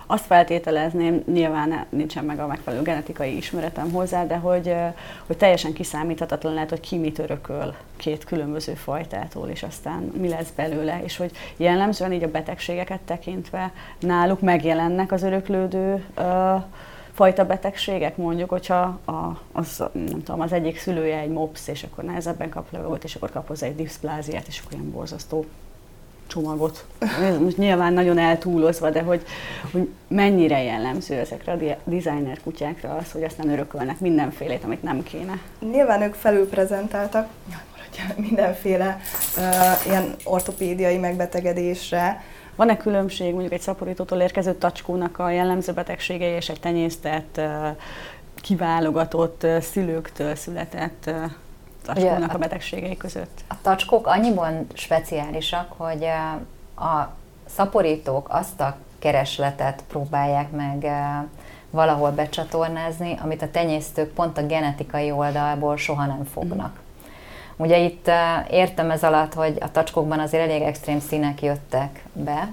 azt 0.06 0.24
feltételezném, 0.26 1.22
nyilván 1.32 1.86
nincsen 1.88 2.24
meg 2.24 2.38
a 2.38 2.46
megfelelő 2.46 2.82
genetikai 2.82 3.36
ismeretem 3.36 3.92
hozzá, 3.92 4.26
de 4.26 4.36
hogy, 4.36 4.74
hogy 5.26 5.36
teljesen 5.36 5.72
kiszámíthatatlan 5.72 6.54
lehet, 6.54 6.70
hogy 6.70 6.80
ki 6.80 6.96
mit 6.96 7.18
örököl 7.18 7.74
két 7.96 8.24
különböző 8.24 8.74
fajtától, 8.74 9.48
és 9.48 9.62
aztán 9.62 10.12
mi 10.20 10.28
lesz 10.28 10.50
belőle, 10.56 11.00
és 11.02 11.16
hogy 11.16 11.30
jellemzően 11.56 12.12
így 12.12 12.22
a 12.22 12.30
betegségeket 12.30 13.00
tekintve 13.00 13.72
náluk 14.00 14.40
megjelennek 14.40 15.12
az 15.12 15.22
öröklődő 15.22 16.04
fajta 17.12 17.46
betegségek, 17.46 18.16
mondjuk, 18.16 18.50
hogyha 18.50 18.80
a, 19.04 19.40
az, 19.52 19.84
nem 19.92 20.22
tudom, 20.22 20.40
az 20.40 20.52
egyik 20.52 20.78
szülője 20.78 21.18
egy 21.18 21.30
mops, 21.30 21.68
és 21.68 21.82
akkor 21.82 22.04
nehezebben 22.04 22.48
kap 22.48 22.72
levegőt, 22.72 23.04
és 23.04 23.14
akkor 23.14 23.30
kap 23.30 23.46
hozzá 23.46 23.66
egy 23.66 23.76
diszpláziát, 23.76 24.46
és 24.46 24.60
akkor 24.60 24.72
ilyen 24.72 24.90
borzasztó 24.90 25.44
csomagot. 26.26 26.84
Most 27.40 27.56
nyilván 27.56 27.92
nagyon 27.92 28.18
eltúlozva, 28.18 28.90
de 28.90 29.02
hogy, 29.02 29.22
hogy 29.72 29.88
mennyire 30.08 30.62
jellemző 30.62 31.14
ezekre 31.14 31.52
a 31.52 31.56
designer 31.84 32.40
kutyákra 32.42 32.94
az, 32.94 33.12
hogy 33.12 33.22
aztán 33.22 33.48
örökölnek 33.48 34.00
mindenfélét, 34.00 34.64
amit 34.64 34.82
nem 34.82 35.02
kéne. 35.02 35.38
Nyilván 35.72 36.02
ők 36.02 36.14
felülprezentáltak 36.14 37.28
mindenféle 38.16 39.00
uh, 39.36 39.86
ilyen 39.86 40.14
ortopédiai 40.24 40.98
megbetegedésre. 40.98 42.22
Van-e 42.56 42.76
különbség 42.76 43.30
mondjuk 43.30 43.52
egy 43.52 43.60
szaporítótól 43.60 44.20
érkező 44.20 44.54
tacskónak 44.54 45.18
a 45.18 45.30
jellemző 45.30 45.72
betegségei 45.72 46.32
és 46.32 46.48
egy 46.48 46.60
tenyésztett, 46.60 47.36
uh, 47.36 47.76
kiválogatott 48.40 49.42
uh, 49.42 49.60
szülőktől 49.60 50.34
született 50.34 51.04
uh, 51.06 51.14
tacskónak 51.86 52.34
a 52.34 52.38
betegségei 52.38 52.96
között? 52.96 53.40
A 53.48 53.54
tacskók 53.62 54.06
annyiban 54.06 54.66
speciálisak, 54.74 55.72
hogy 55.76 56.04
a 56.76 57.14
szaporítók 57.46 58.26
azt 58.30 58.60
a 58.60 58.76
keresletet 58.98 59.82
próbálják 59.88 60.50
meg 60.50 60.86
valahol 61.70 62.10
becsatornázni, 62.10 63.18
amit 63.22 63.42
a 63.42 63.50
tenyésztők 63.50 64.12
pont 64.12 64.38
a 64.38 64.46
genetikai 64.46 65.10
oldalból 65.10 65.76
soha 65.76 66.06
nem 66.06 66.24
fognak. 66.24 66.72
Mm. 66.72 66.84
Ugye 67.56 67.78
itt 67.78 68.10
értem 68.50 68.90
ez 68.90 69.02
alatt, 69.02 69.34
hogy 69.34 69.56
a 69.60 69.70
tacskókban 69.70 70.18
azért 70.18 70.42
elég 70.42 70.62
extrém 70.62 71.00
színek 71.00 71.42
jöttek 71.42 72.02
be. 72.12 72.48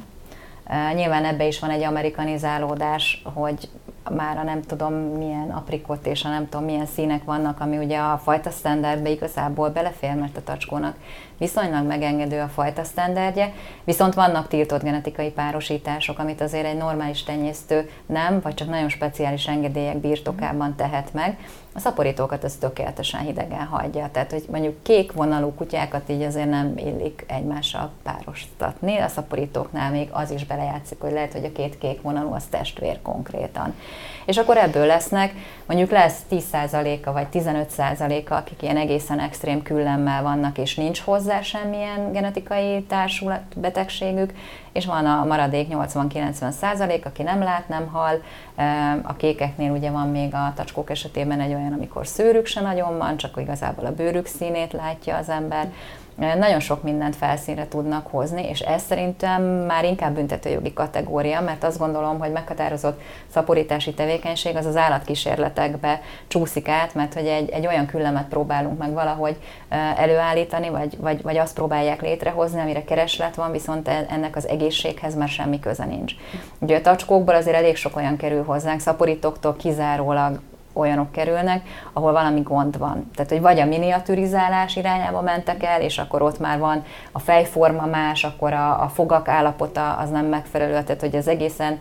Nyilván 0.93 1.25
ebbe 1.25 1.47
is 1.47 1.59
van 1.59 1.69
egy 1.69 1.83
amerikanizálódás, 1.83 3.21
hogy 3.33 3.69
már 4.09 4.37
a 4.37 4.43
nem 4.43 4.61
tudom 4.61 4.93
milyen 4.93 5.49
aprikot 5.49 6.05
és 6.05 6.23
a 6.23 6.29
nem 6.29 6.49
tudom 6.49 6.65
milyen 6.65 6.85
színek 6.85 7.23
vannak, 7.23 7.59
ami 7.59 7.77
ugye 7.77 7.99
a 7.99 8.17
fajta 8.17 8.49
standardbe 8.49 9.09
igazából 9.09 9.69
belefér, 9.69 10.15
mert 10.15 10.37
a 10.37 10.43
tacskónak 10.43 10.95
viszonylag 11.37 11.85
megengedő 11.85 12.39
a 12.39 12.47
fajta 12.47 12.83
standardje, 12.83 13.53
viszont 13.83 14.13
vannak 14.13 14.47
tiltott 14.47 14.83
genetikai 14.83 15.29
párosítások, 15.29 16.19
amit 16.19 16.41
azért 16.41 16.65
egy 16.65 16.77
normális 16.77 17.23
tenyésztő 17.23 17.89
nem, 18.05 18.39
vagy 18.41 18.53
csak 18.53 18.69
nagyon 18.69 18.89
speciális 18.89 19.47
engedélyek 19.47 19.97
birtokában 19.97 20.75
tehet 20.75 21.13
meg, 21.13 21.37
A 21.75 21.79
szaporítókat 21.79 22.43
ez 22.43 22.55
tökéletesen 22.55 23.19
hidegen 23.19 23.65
hagyja. 23.65 24.09
Tehát, 24.11 24.31
hogy 24.31 24.45
mondjuk 24.51 24.83
kék 24.83 25.11
vonalú 25.11 25.53
kutyákat 25.53 26.09
így 26.09 26.21
azért 26.21 26.49
nem 26.49 26.73
illik 26.77 27.25
egymással 27.27 27.91
párostatni. 28.03 28.97
A 28.97 29.07
szaporítóknál 29.07 29.91
még 29.91 30.09
az 30.11 30.31
is 30.31 30.45
belejátszik, 30.45 30.99
hogy 30.99 31.11
lehet, 31.11 31.33
hogy 31.33 31.45
a 31.45 31.51
két 31.51 31.77
kék 31.77 32.01
vonalú 32.01 32.33
az 32.33 32.43
testvér 32.49 33.01
konkrétan. 33.01 33.75
És 34.25 34.37
akkor 34.37 34.57
ebből 34.57 34.85
lesznek, 34.85 35.33
mondjuk 35.65 35.91
lesz 35.91 36.19
10%-a 36.31 37.11
vagy 37.11 37.27
15%-a, 37.33 38.33
akik 38.33 38.61
ilyen 38.61 38.77
egészen 38.77 39.19
extrém 39.19 39.63
küllemmel 39.63 40.23
vannak, 40.23 40.57
és 40.57 40.75
nincs 40.75 40.99
hozzá 40.99 41.22
semmilyen 41.41 42.11
genetikai 42.11 42.83
társulatbetegségük, 42.83 44.33
és 44.71 44.85
van 44.85 45.05
a 45.05 45.25
maradék 45.25 45.67
80-90% 45.71 47.03
aki 47.03 47.23
nem 47.23 47.39
lát, 47.39 47.67
nem 47.67 47.87
hal. 47.87 48.21
A 49.03 49.15
kékeknél 49.15 49.71
ugye 49.71 49.91
van 49.91 50.09
még 50.09 50.33
a 50.33 50.53
tacskók 50.55 50.89
esetében 50.89 51.39
egy 51.39 51.53
olyan, 51.53 51.73
amikor 51.73 52.07
szőrük 52.07 52.45
se 52.45 52.61
nagyon 52.61 52.97
van, 52.97 53.17
csak 53.17 53.41
igazából 53.41 53.85
a 53.85 53.93
bőrük 53.93 54.25
színét 54.25 54.73
látja 54.73 55.17
az 55.17 55.29
ember 55.29 55.71
nagyon 56.15 56.59
sok 56.59 56.83
mindent 56.83 57.15
felszínre 57.15 57.67
tudnak 57.67 58.07
hozni, 58.07 58.49
és 58.49 58.59
ez 58.59 58.81
szerintem 58.81 59.43
már 59.43 59.85
inkább 59.85 60.13
büntetőjogi 60.13 60.73
kategória, 60.73 61.41
mert 61.41 61.63
azt 61.63 61.77
gondolom, 61.77 62.19
hogy 62.19 62.31
meghatározott 62.31 63.01
szaporítási 63.27 63.93
tevékenység 63.93 64.55
az 64.55 64.65
az 64.65 64.75
állatkísérletekbe 64.75 66.01
csúszik 66.27 66.67
át, 66.67 66.93
mert 66.93 67.13
hogy 67.13 67.25
egy, 67.25 67.49
egy 67.49 67.67
olyan 67.67 67.85
küllemet 67.85 68.27
próbálunk 68.27 68.77
meg 68.77 68.93
valahogy 68.93 69.37
előállítani, 69.97 70.69
vagy, 70.69 70.97
vagy, 70.99 71.21
vagy 71.21 71.37
azt 71.37 71.53
próbálják 71.53 72.01
létrehozni, 72.01 72.59
amire 72.59 72.83
kereslet 72.83 73.35
van, 73.35 73.51
viszont 73.51 73.87
e, 73.87 74.05
ennek 74.09 74.35
az 74.35 74.47
egészséghez 74.47 75.15
már 75.15 75.27
semmi 75.27 75.59
köze 75.59 75.85
nincs. 75.85 76.13
Ugye 76.59 76.77
a 76.77 76.81
tacskókból 76.81 77.35
azért 77.35 77.57
elég 77.57 77.75
sok 77.75 77.95
olyan 77.95 78.17
kerül 78.17 78.43
hozzánk, 78.43 78.79
szaporítóktól 78.79 79.55
kizárólag 79.55 80.39
olyanok 80.73 81.11
kerülnek, 81.11 81.67
ahol 81.93 82.11
valami 82.11 82.41
gond 82.41 82.77
van. 82.77 83.09
Tehát, 83.15 83.31
hogy 83.31 83.41
vagy 83.41 83.59
a 83.59 83.65
miniaturizálás 83.65 84.75
irányába 84.75 85.21
mentek 85.21 85.63
el, 85.63 85.81
és 85.81 85.97
akkor 85.97 86.21
ott 86.21 86.39
már 86.39 86.59
van 86.59 86.83
a 87.11 87.19
fejforma 87.19 87.85
más, 87.85 88.23
akkor 88.23 88.53
a, 88.53 88.83
a 88.83 88.87
fogak 88.87 89.27
állapota 89.27 89.93
az 89.93 90.09
nem 90.09 90.25
megfelelő, 90.25 90.71
tehát 90.71 91.01
hogy 91.01 91.15
az 91.15 91.27
egészen 91.27 91.79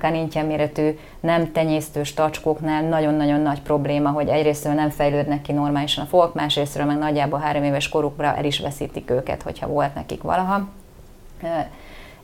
kanintya 0.00 0.42
méretű, 0.42 0.98
nem 1.20 1.52
tenyésztős 1.52 2.14
tacskóknál 2.14 2.82
nagyon-nagyon 2.82 3.40
nagy 3.40 3.62
probléma, 3.62 4.10
hogy 4.10 4.28
egyrésztről 4.28 4.72
nem 4.72 4.90
fejlődnek 4.90 5.42
ki 5.42 5.52
normálisan 5.52 6.04
a 6.04 6.08
fogak, 6.08 6.34
másrésztről 6.34 6.86
meg 6.86 6.98
nagyjából 6.98 7.38
három 7.38 7.62
éves 7.62 7.88
korukra 7.88 8.36
el 8.36 8.44
is 8.44 8.60
veszítik 8.60 9.10
őket, 9.10 9.42
hogyha 9.42 9.66
volt 9.66 9.94
nekik 9.94 10.22
valaha. 10.22 10.68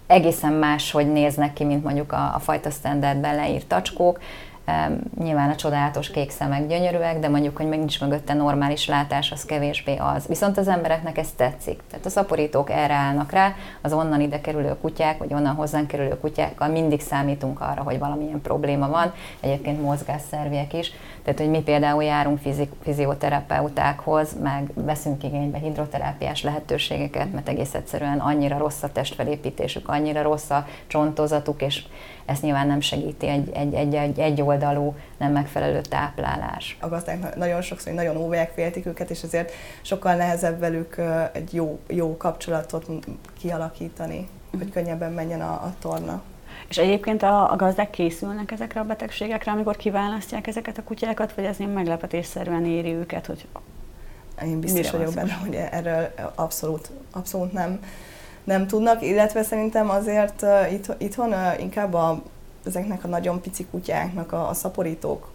Egészen 0.07 0.53
más, 0.53 0.91
hogy 0.91 1.13
néznek 1.13 1.53
ki, 1.53 1.65
mint 1.65 1.85
mondjuk 1.85 2.13
a, 2.13 2.35
a 2.35 2.39
fajta 2.39 2.71
standardben 2.71 3.35
leírt 3.35 3.67
tacskók. 3.67 4.21
Nyilván 5.19 5.51
a 5.51 5.55
csodálatos 5.55 6.11
kék 6.11 6.31
szemek 6.31 6.67
gyönyörűek, 6.67 7.19
de 7.19 7.29
mondjuk, 7.29 7.57
hogy 7.57 7.69
meg 7.69 7.79
nincs 7.79 8.01
mögötte 8.01 8.35
normális 8.35 8.87
látás, 8.87 9.33
az 9.33 9.45
kevésbé 9.45 9.97
az. 9.97 10.27
Viszont 10.27 10.59
az 10.59 10.69
embereknek 10.69 11.19
ez 11.19 11.29
tetszik. 11.37 11.81
Tehát 11.91 12.07
a 12.07 12.11
szaporítók 12.11 12.71
erre 12.71 12.95
állnak 12.95 13.33
rá, 13.33 13.55
az 13.83 13.93
onnan 13.93 14.21
ide 14.21 14.41
kerülő 14.41 14.77
kutyák, 14.81 15.19
vagy 15.19 15.33
onnan 15.33 15.55
hozzánk 15.55 15.87
kerülő 15.87 16.19
kutyákkal 16.21 16.69
mindig 16.69 17.01
számítunk 17.01 17.61
arra, 17.61 17.83
hogy 17.83 17.99
valamilyen 17.99 18.41
probléma 18.41 18.89
van. 18.89 19.13
Egyébként 19.41 19.83
mozgásszerviek 19.83 20.73
is. 20.73 20.93
Tehát, 21.23 21.41
hogy 21.41 21.51
mi 21.51 21.63
például 21.63 22.03
járunk 22.03 22.39
fizik, 22.39 22.73
fizioterapeutákhoz, 22.83 24.37
meg 24.43 24.71
veszünk 24.75 25.25
igénybe 25.25 25.59
hidroterápiás 25.59 26.43
lehetőségeket, 26.43 27.33
mert 27.33 27.49
egész 27.49 27.75
egyszerűen 27.75 28.19
annyira 28.19 28.59
rossz 28.59 28.83
a 28.83 28.93
testfelépítésük, 28.93 29.89
annyira 29.89 30.23
rossz 30.23 30.51
a 30.51 30.67
csontozatuk, 30.87 31.63
és 31.63 31.85
ezt 32.27 32.43
nyilván 32.43 32.67
nem 32.67 32.81
segíti 32.81 33.27
egy, 33.27 33.51
egy, 33.55 33.75
egy, 33.75 33.95
egy, 33.95 34.19
egy 34.19 34.43
oldalú, 34.43 34.95
nem 35.17 35.33
megfelelő 35.33 35.81
táplálás. 35.81 36.77
A 36.81 36.89
gazdák 36.89 37.37
nagyon 37.37 37.63
sokszor 37.63 37.93
nagyon 37.93 38.17
óvják, 38.17 38.53
féltik 38.53 38.87
őket, 38.87 39.11
és 39.11 39.23
ezért 39.23 39.53
sokkal 39.83 40.15
nehezebb 40.15 40.59
velük 40.59 40.97
egy 41.33 41.55
jó, 41.55 41.79
jó 41.87 42.17
kapcsolatot 42.17 42.87
kialakítani, 43.39 44.29
hogy 44.59 44.71
könnyebben 44.71 45.13
menjen 45.13 45.41
a, 45.41 45.53
a 45.53 45.75
torna. 45.81 46.23
És 46.69 46.79
egyébként 46.79 47.23
a, 47.23 47.53
a 47.53 47.57
gazdák 47.57 47.91
készülnek 47.91 48.51
ezekre 48.51 48.81
a 48.81 48.85
betegségekre, 48.85 49.53
amikor 49.53 49.77
kiválasztják 49.77 50.47
ezeket 50.47 50.79
a 50.79 50.83
kutyákat, 50.83 51.35
vagy 51.35 51.45
ez 51.45 51.57
nem 51.57 51.71
meglepetésszerűen 51.71 52.67
éri 52.67 52.93
őket, 52.93 53.27
hogy 53.27 53.47
én 54.45 54.61
biztos 54.61 54.91
vagyok 54.91 55.15
benne, 55.15 55.33
hogy 55.33 55.55
erről 55.55 56.13
abszolút, 56.35 56.91
abszolút 57.11 57.53
nem, 57.53 57.81
nem 58.47 58.67
tudnak, 58.67 59.03
illetve 59.03 59.43
szerintem 59.43 59.91
azért 59.91 60.43
uh, 60.43 60.73
itt, 60.73 60.95
itthon 60.99 61.33
uh, 61.33 61.61
inkább 61.61 61.95
a, 61.95 62.23
ezeknek 62.65 63.05
a 63.05 63.09
nagyon 63.09 63.41
pici 63.41 63.67
kutyáknak 63.71 64.33
a, 64.33 64.49
a 64.49 64.55
szaporítók 64.55 65.31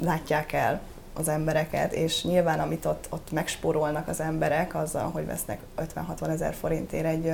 látják 0.00 0.52
el 0.52 0.80
az 1.14 1.28
embereket, 1.28 1.92
és 1.92 2.24
nyilván 2.24 2.60
amit 2.60 2.84
ott, 2.84 3.06
ott 3.10 3.32
megspórolnak 3.32 4.08
az 4.08 4.20
emberek 4.20 4.74
azzal, 4.74 5.10
hogy 5.10 5.26
vesznek 5.26 5.60
50-60 6.20 6.28
ezer 6.28 6.54
forintért 6.54 7.06
egy, 7.06 7.32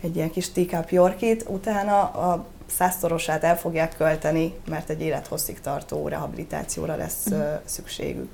egy 0.00 0.16
ilyen 0.16 0.30
kis 0.30 0.52
teacup 0.52 0.90
yorkit, 0.90 1.44
utána 1.48 2.00
a 2.02 2.46
százszorosát 2.66 3.44
el 3.44 3.58
fogják 3.58 3.96
költeni, 3.96 4.54
mert 4.68 4.90
egy 4.90 5.00
élethosszig 5.00 5.60
tartó 5.60 6.08
rehabilitációra 6.08 6.96
lesz 6.96 7.30
mm. 7.30 7.40
szükségük. 7.64 8.30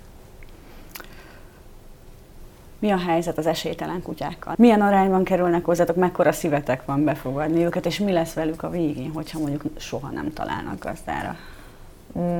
Mi 2.83 2.91
a 2.91 2.99
helyzet 2.99 3.39
az 3.39 3.47
esélytelen 3.47 4.03
kutyákkal? 4.03 4.55
Milyen 4.59 4.81
arányban 4.81 5.25
kerülnek 5.25 5.65
hozzátok, 5.65 5.97
mekkora 5.97 6.33
szívetek 6.33 6.85
van 6.85 7.05
befogadni 7.05 7.65
őket, 7.65 7.87
és 7.87 7.99
mi 7.99 8.13
lesz 8.13 8.33
velük 8.33 8.63
a 8.63 8.71
végén, 8.71 9.11
hogyha 9.15 9.39
mondjuk 9.39 9.63
soha 9.77 10.11
nem 10.11 10.33
találnak 10.33 10.79
gazdára? 10.79 11.37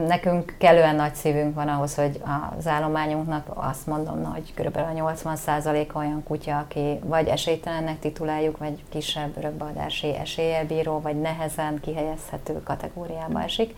Nekünk 0.07 0.55
kellően 0.59 0.97
nagy 0.97 1.15
szívünk 1.15 1.55
van 1.55 1.69
ahhoz, 1.69 1.95
hogy 1.95 2.21
az 2.59 2.67
állományunknak 2.67 3.47
azt 3.55 3.87
mondom, 3.87 4.25
hogy 4.25 4.55
kb. 4.55 4.77
a 4.77 5.13
80% 5.25 5.95
olyan 5.95 6.23
kutya, 6.23 6.59
aki 6.59 6.99
vagy 7.05 7.27
esélytelennek 7.27 7.99
tituláljuk, 7.99 8.59
vagy 8.59 8.83
kisebb 8.89 9.37
örökbeadási 9.37 10.17
eséllyel 10.17 10.67
bíró, 10.67 11.01
vagy 11.01 11.21
nehezen 11.21 11.81
kihelyezhető 11.81 12.63
kategóriába 12.63 13.43
esik. 13.43 13.75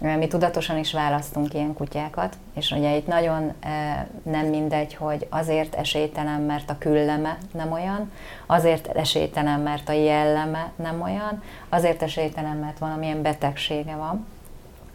Mi 0.00 0.26
tudatosan 0.26 0.78
is 0.78 0.92
választunk 0.92 1.54
ilyen 1.54 1.74
kutyákat, 1.74 2.36
és 2.54 2.70
ugye 2.70 2.96
itt 2.96 3.06
nagyon 3.06 3.52
nem 4.22 4.46
mindegy, 4.46 4.94
hogy 4.94 5.26
azért 5.30 5.74
esélytelen, 5.74 6.40
mert 6.40 6.70
a 6.70 6.78
külleme 6.78 7.38
nem 7.52 7.72
olyan, 7.72 8.12
azért 8.46 8.86
esélytelen, 8.86 9.60
mert 9.60 9.88
a 9.88 9.92
jelleme 9.92 10.72
nem 10.76 11.02
olyan, 11.02 11.42
azért 11.68 12.02
esélytelen, 12.02 12.56
mert 12.56 12.78
valamilyen 12.78 13.22
betegsége 13.22 13.94
van, 13.94 14.26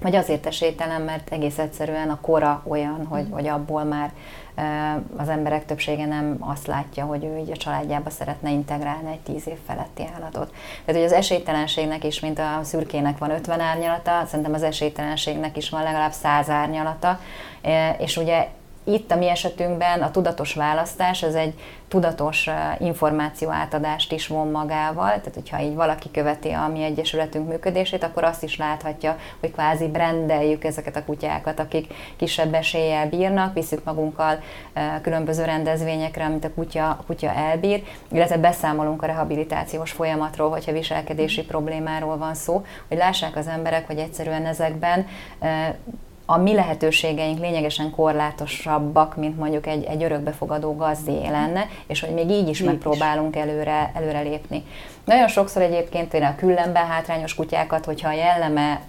vagy 0.01 0.15
azért 0.15 0.45
esélytelen, 0.45 1.01
mert 1.01 1.31
egész 1.31 1.57
egyszerűen 1.57 2.09
a 2.09 2.21
kora 2.21 2.63
olyan, 2.67 3.05
hogy, 3.05 3.27
hogy 3.29 3.47
abból 3.47 3.83
már 3.83 4.11
az 5.17 5.30
emberek 5.30 5.65
többsége 5.65 6.06
nem 6.06 6.36
azt 6.39 6.67
látja, 6.67 7.06
hogy 7.06 7.24
ő 7.24 7.38
így 7.38 7.52
a 7.52 7.58
családjába 7.58 8.10
szeretne 8.10 8.50
integrálni 8.50 9.12
egy 9.12 9.19
tíz 9.19 9.47
év 9.47 9.58
feletti 9.67 10.04
állatot. 10.15 10.54
Tehát, 10.86 11.02
hogy 11.02 11.12
az 11.12 11.12
esélytelenségnek 11.12 12.04
is, 12.04 12.19
mint 12.19 12.39
a 12.39 12.60
szürkének 12.63 13.17
van 13.17 13.32
50 13.32 13.60
árnyalata, 13.60 14.24
szerintem 14.26 14.54
az 14.54 14.63
esélytelenségnek 14.63 15.58
is 15.58 15.69
van 15.69 15.84
legalább 15.84 16.12
100 16.12 16.50
árnyalata, 16.50 17.19
és 17.97 18.17
ugye 18.17 18.47
itt 18.84 19.12
a 19.12 19.15
mi 19.15 19.30
esetünkben 19.30 20.02
a 20.02 20.12
tudatos 20.12 20.54
választás 20.54 21.24
az 21.24 21.36
egy 21.36 21.54
tudatos 21.91 22.49
információ 22.80 23.49
átadást 23.49 24.12
is 24.12 24.27
von 24.27 24.51
magával, 24.51 25.08
tehát 25.08 25.34
hogyha 25.34 25.60
így 25.60 25.75
valaki 25.75 26.12
követi 26.12 26.49
a 26.49 26.67
mi 26.67 26.84
egyesületünk 26.84 27.47
működését, 27.47 28.04
akkor 28.04 28.23
azt 28.23 28.43
is 28.43 28.58
láthatja, 28.58 29.17
hogy 29.39 29.51
kvázi 29.51 29.88
brendeljük 29.88 30.63
ezeket 30.63 30.95
a 30.95 31.04
kutyákat, 31.06 31.60
akik 31.60 31.93
kisebb 32.15 32.54
eséllyel 32.54 33.10
bírnak, 33.10 33.54
visszük 33.54 33.84
magunkkal 33.84 34.39
különböző 35.01 35.43
rendezvényekre, 35.43 36.25
amit 36.25 36.45
a 36.45 36.54
kutya, 36.54 36.89
a 36.89 37.04
kutya 37.06 37.34
elbír, 37.34 37.84
illetve 38.12 38.38
beszámolunk 38.38 39.04
a 39.04 39.06
rehabilitációs 39.06 39.91
folyamatról, 39.91 40.49
hogyha 40.49 40.71
viselkedési 40.71 41.43
problémáról 41.43 42.17
van 42.17 42.34
szó, 42.34 42.65
hogy 42.88 42.97
lássák 42.97 43.36
az 43.36 43.47
emberek, 43.47 43.88
hogy 43.88 43.97
egyszerűen 43.97 44.45
ezekben 44.45 45.08
a 46.25 46.38
mi 46.38 46.53
lehetőségeink 46.53 47.39
lényegesen 47.39 47.91
korlátosabbak, 47.91 49.15
mint 49.15 49.38
mondjuk 49.38 49.67
egy, 49.67 49.84
egy 49.84 50.03
örökbefogadó 50.03 50.75
gazdé 50.75 51.27
lenne, 51.27 51.67
és 51.88 51.99
hogy 52.01 52.13
még 52.13 52.29
így 52.29 52.47
is 52.47 52.60
Nincs. 52.60 52.71
megpróbálunk 52.71 53.36
előre, 53.36 53.91
előre 53.95 54.21
lépni. 54.21 54.63
Nagyon 55.05 55.27
sokszor 55.27 55.62
egyébként 55.62 56.13
én 56.13 56.23
a 56.23 56.36
küllemben 56.36 56.86
hátrányos 56.86 57.36
kutyákat, 57.36 57.86
hogyha 57.86 58.10
a 58.10 58.13
jelleme 58.13 58.81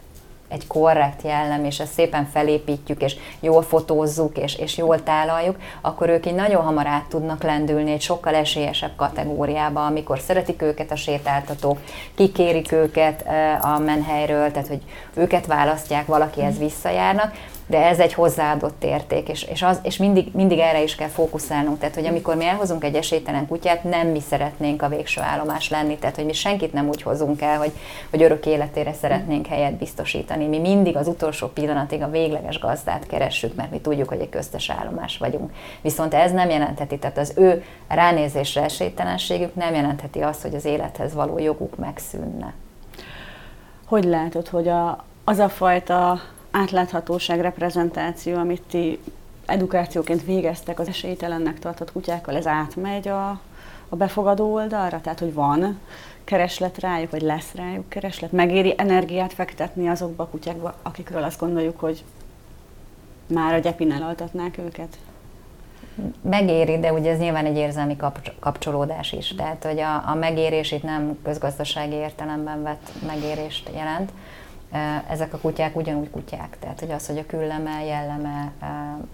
egy 0.52 0.66
korrekt 0.66 1.22
jellem, 1.22 1.64
és 1.64 1.80
ezt 1.80 1.92
szépen 1.92 2.28
felépítjük, 2.32 3.02
és 3.02 3.16
jól 3.40 3.62
fotózzuk, 3.62 4.38
és, 4.38 4.56
és 4.56 4.76
jól 4.76 5.02
tálaljuk, 5.02 5.56
akkor 5.80 6.08
ők 6.08 6.26
így 6.26 6.34
nagyon 6.34 6.62
hamar 6.62 6.86
át 6.86 7.04
tudnak 7.08 7.42
lendülni 7.42 7.92
egy 7.92 8.00
sokkal 8.00 8.34
esélyesebb 8.34 8.96
kategóriába, 8.96 9.86
amikor 9.86 10.18
szeretik 10.18 10.62
őket 10.62 10.90
a 10.90 10.96
sétáltatók, 10.96 11.78
kikérik 12.14 12.72
őket 12.72 13.24
a 13.60 13.78
menhelyről, 13.78 14.50
tehát 14.50 14.68
hogy 14.68 14.82
őket 15.14 15.46
választják, 15.46 16.06
valakihez 16.06 16.58
visszajárnak, 16.58 17.32
de 17.72 17.86
ez 17.86 17.98
egy 17.98 18.12
hozzáadott 18.12 18.84
érték, 18.84 19.28
és, 19.28 19.42
és, 19.42 19.62
az, 19.62 19.80
és 19.82 19.96
mindig, 19.96 20.28
mindig 20.32 20.58
erre 20.58 20.82
is 20.82 20.94
kell 20.94 21.08
fókuszálnunk. 21.08 21.78
Tehát, 21.78 21.94
hogy 21.94 22.06
amikor 22.06 22.36
mi 22.36 22.44
elhozunk 22.44 22.84
egy 22.84 22.94
esélytelen 22.94 23.46
kutyát, 23.46 23.84
nem 23.84 24.08
mi 24.08 24.20
szeretnénk 24.20 24.82
a 24.82 24.88
végső 24.88 25.20
állomás 25.20 25.70
lenni, 25.70 25.96
tehát, 25.96 26.16
hogy 26.16 26.24
mi 26.24 26.32
senkit 26.32 26.72
nem 26.72 26.88
úgy 26.88 27.02
hozunk 27.02 27.42
el, 27.42 27.58
hogy, 27.58 27.72
hogy 28.10 28.22
örök 28.22 28.46
életére 28.46 28.92
szeretnénk 28.92 29.46
helyet 29.46 29.74
biztosítani. 29.74 30.46
Mi 30.46 30.58
mindig 30.58 30.96
az 30.96 31.08
utolsó 31.08 31.46
pillanatig 31.46 32.02
a 32.02 32.10
végleges 32.10 32.58
gazdát 32.58 33.06
keressük, 33.06 33.54
mert 33.54 33.70
mi 33.70 33.80
tudjuk, 33.80 34.08
hogy 34.08 34.20
egy 34.20 34.28
köztes 34.28 34.70
állomás 34.70 35.18
vagyunk. 35.18 35.52
Viszont 35.80 36.14
ez 36.14 36.32
nem 36.32 36.50
jelentheti, 36.50 36.98
tehát 36.98 37.18
az 37.18 37.32
ő 37.36 37.64
ránézésre 37.88 38.62
esélytelenségük 38.62 39.54
nem 39.54 39.74
jelentheti 39.74 40.20
azt, 40.20 40.42
hogy 40.42 40.54
az 40.54 40.64
élethez 40.64 41.14
való 41.14 41.38
joguk 41.38 41.76
megszűnne. 41.76 42.54
Hogy 43.86 44.04
látod, 44.04 44.48
hogy 44.48 44.68
a, 44.68 45.04
az 45.24 45.38
a 45.38 45.48
fajta 45.48 46.20
átláthatóság, 46.52 47.40
reprezentáció, 47.40 48.36
amit 48.36 48.62
ti 48.62 48.98
edukációként 49.46 50.24
végeztek 50.24 50.78
az 50.78 50.88
esélytelennek 50.88 51.58
tartott 51.58 51.92
kutyákkal, 51.92 52.36
ez 52.36 52.46
átmegy 52.46 53.08
a, 53.08 53.28
a 53.88 53.96
befogadó 53.96 54.52
oldalra? 54.52 55.00
Tehát, 55.00 55.18
hogy 55.18 55.34
van 55.34 55.78
kereslet 56.24 56.78
rájuk, 56.78 57.10
vagy 57.10 57.22
lesz 57.22 57.52
rájuk 57.54 57.88
kereslet? 57.88 58.32
Megéri 58.32 58.74
energiát 58.76 59.32
fektetni 59.32 59.88
azokba 59.88 60.22
a 60.22 60.28
kutyákba, 60.28 60.74
akikről 60.82 61.22
azt 61.22 61.40
gondoljuk, 61.40 61.80
hogy 61.80 62.04
már 63.26 63.54
a 63.54 63.58
gyepin 63.58 63.92
elaltatnák 63.92 64.58
őket? 64.58 64.98
Megéri, 66.20 66.78
de 66.78 66.92
ugye 66.92 67.10
ez 67.10 67.18
nyilván 67.18 67.46
egy 67.46 67.56
érzelmi 67.56 67.96
kapcsolódás 68.40 69.12
is. 69.12 69.34
Tehát, 69.36 69.64
hogy 69.64 69.78
a, 69.78 70.08
a 70.08 70.14
megérés 70.14 70.72
itt 70.72 70.82
nem 70.82 71.18
közgazdasági 71.22 71.94
értelemben 71.94 72.62
vett 72.62 72.90
megérést 73.06 73.70
jelent, 73.74 74.12
ezek 75.08 75.32
a 75.34 75.38
kutyák 75.38 75.76
ugyanúgy 75.76 76.10
kutyák, 76.10 76.56
tehát 76.58 76.80
hogy 76.80 76.90
az, 76.90 77.06
hogy 77.06 77.18
a 77.18 77.26
külleme, 77.26 77.84
jelleme, 77.84 78.52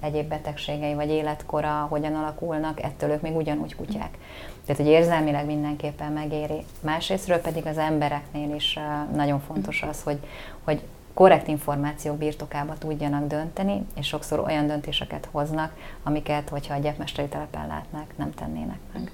egyéb 0.01 0.29
betegségei 0.29 0.95
vagy 0.95 1.09
életkora 1.09 1.87
hogyan 1.89 2.15
alakulnak, 2.15 2.83
ettől 2.83 3.11
ők 3.11 3.21
még 3.21 3.37
ugyanúgy 3.37 3.77
kutyák. 3.77 4.19
Tehát, 4.67 4.83
hogy 4.83 4.91
érzelmileg 4.91 5.47
mindenképpen 5.47 6.13
megéri. 6.13 6.65
Másrésztről 6.81 7.39
pedig 7.39 7.67
az 7.67 7.79
embereknél 7.79 8.55
is 8.55 8.79
nagyon 9.15 9.41
fontos 9.41 9.83
az, 9.83 10.03
hogy, 10.03 10.19
hogy 10.65 10.83
korrekt 11.15 11.49
információk 11.49 12.17
birtokába 12.17 12.79
tudjanak 12.79 13.27
dönteni, 13.27 13.87
és 13.97 14.07
sokszor 14.07 14.39
olyan 14.39 14.67
döntéseket 14.67 15.29
hoznak, 15.31 15.75
amiket, 16.03 16.49
hogyha 16.49 16.75
a 16.75 16.79
gyepmesteri 16.79 17.29
telepen 17.29 17.67
látnák, 17.67 18.17
nem 18.17 18.35
tennének 18.35 18.79
meg. 18.93 19.11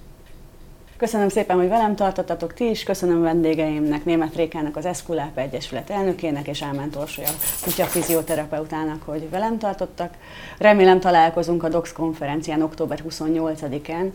Köszönöm 0.97 1.29
szépen, 1.29 1.57
hogy 1.57 1.69
velem 1.69 1.97
tartottatok 1.97 2.55
ti 2.55 2.69
is, 2.71 2.83
köszönöm 2.83 3.23
vendégeimnek, 3.23 4.05
Német 4.05 4.35
Rékának, 4.35 4.77
az 4.77 4.87
Eszkulápa 4.87 5.41
Egyesület 5.41 5.91
elnökének, 5.91 6.47
és 6.47 6.63
Álmán 6.63 6.91
Torsolya 6.91 7.29
kutya 7.63 7.85
fizioterapeutának, 7.85 9.03
hogy 9.03 9.31
velem 9.31 9.59
tartottak. 9.59 10.15
Remélem 10.59 11.01
találkozunk 11.01 11.63
a 11.63 11.69
DOX 11.69 11.93
konferencián 11.93 12.63
október 12.63 13.03
28-án. 13.09 14.11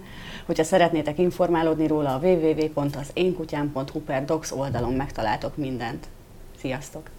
Hogyha 0.46 0.63
szeretnétek 0.63 1.18
informálódni 1.18 1.88
róla, 1.88 2.13
a 2.13 2.20
www.azénkutyám.hu 2.20 4.00
per 4.00 4.26
DOX 4.26 4.52
oldalon 4.52 4.94
megtaláltok 4.94 5.58
mindent. 5.58 6.08
Sziasztok! 6.60 7.18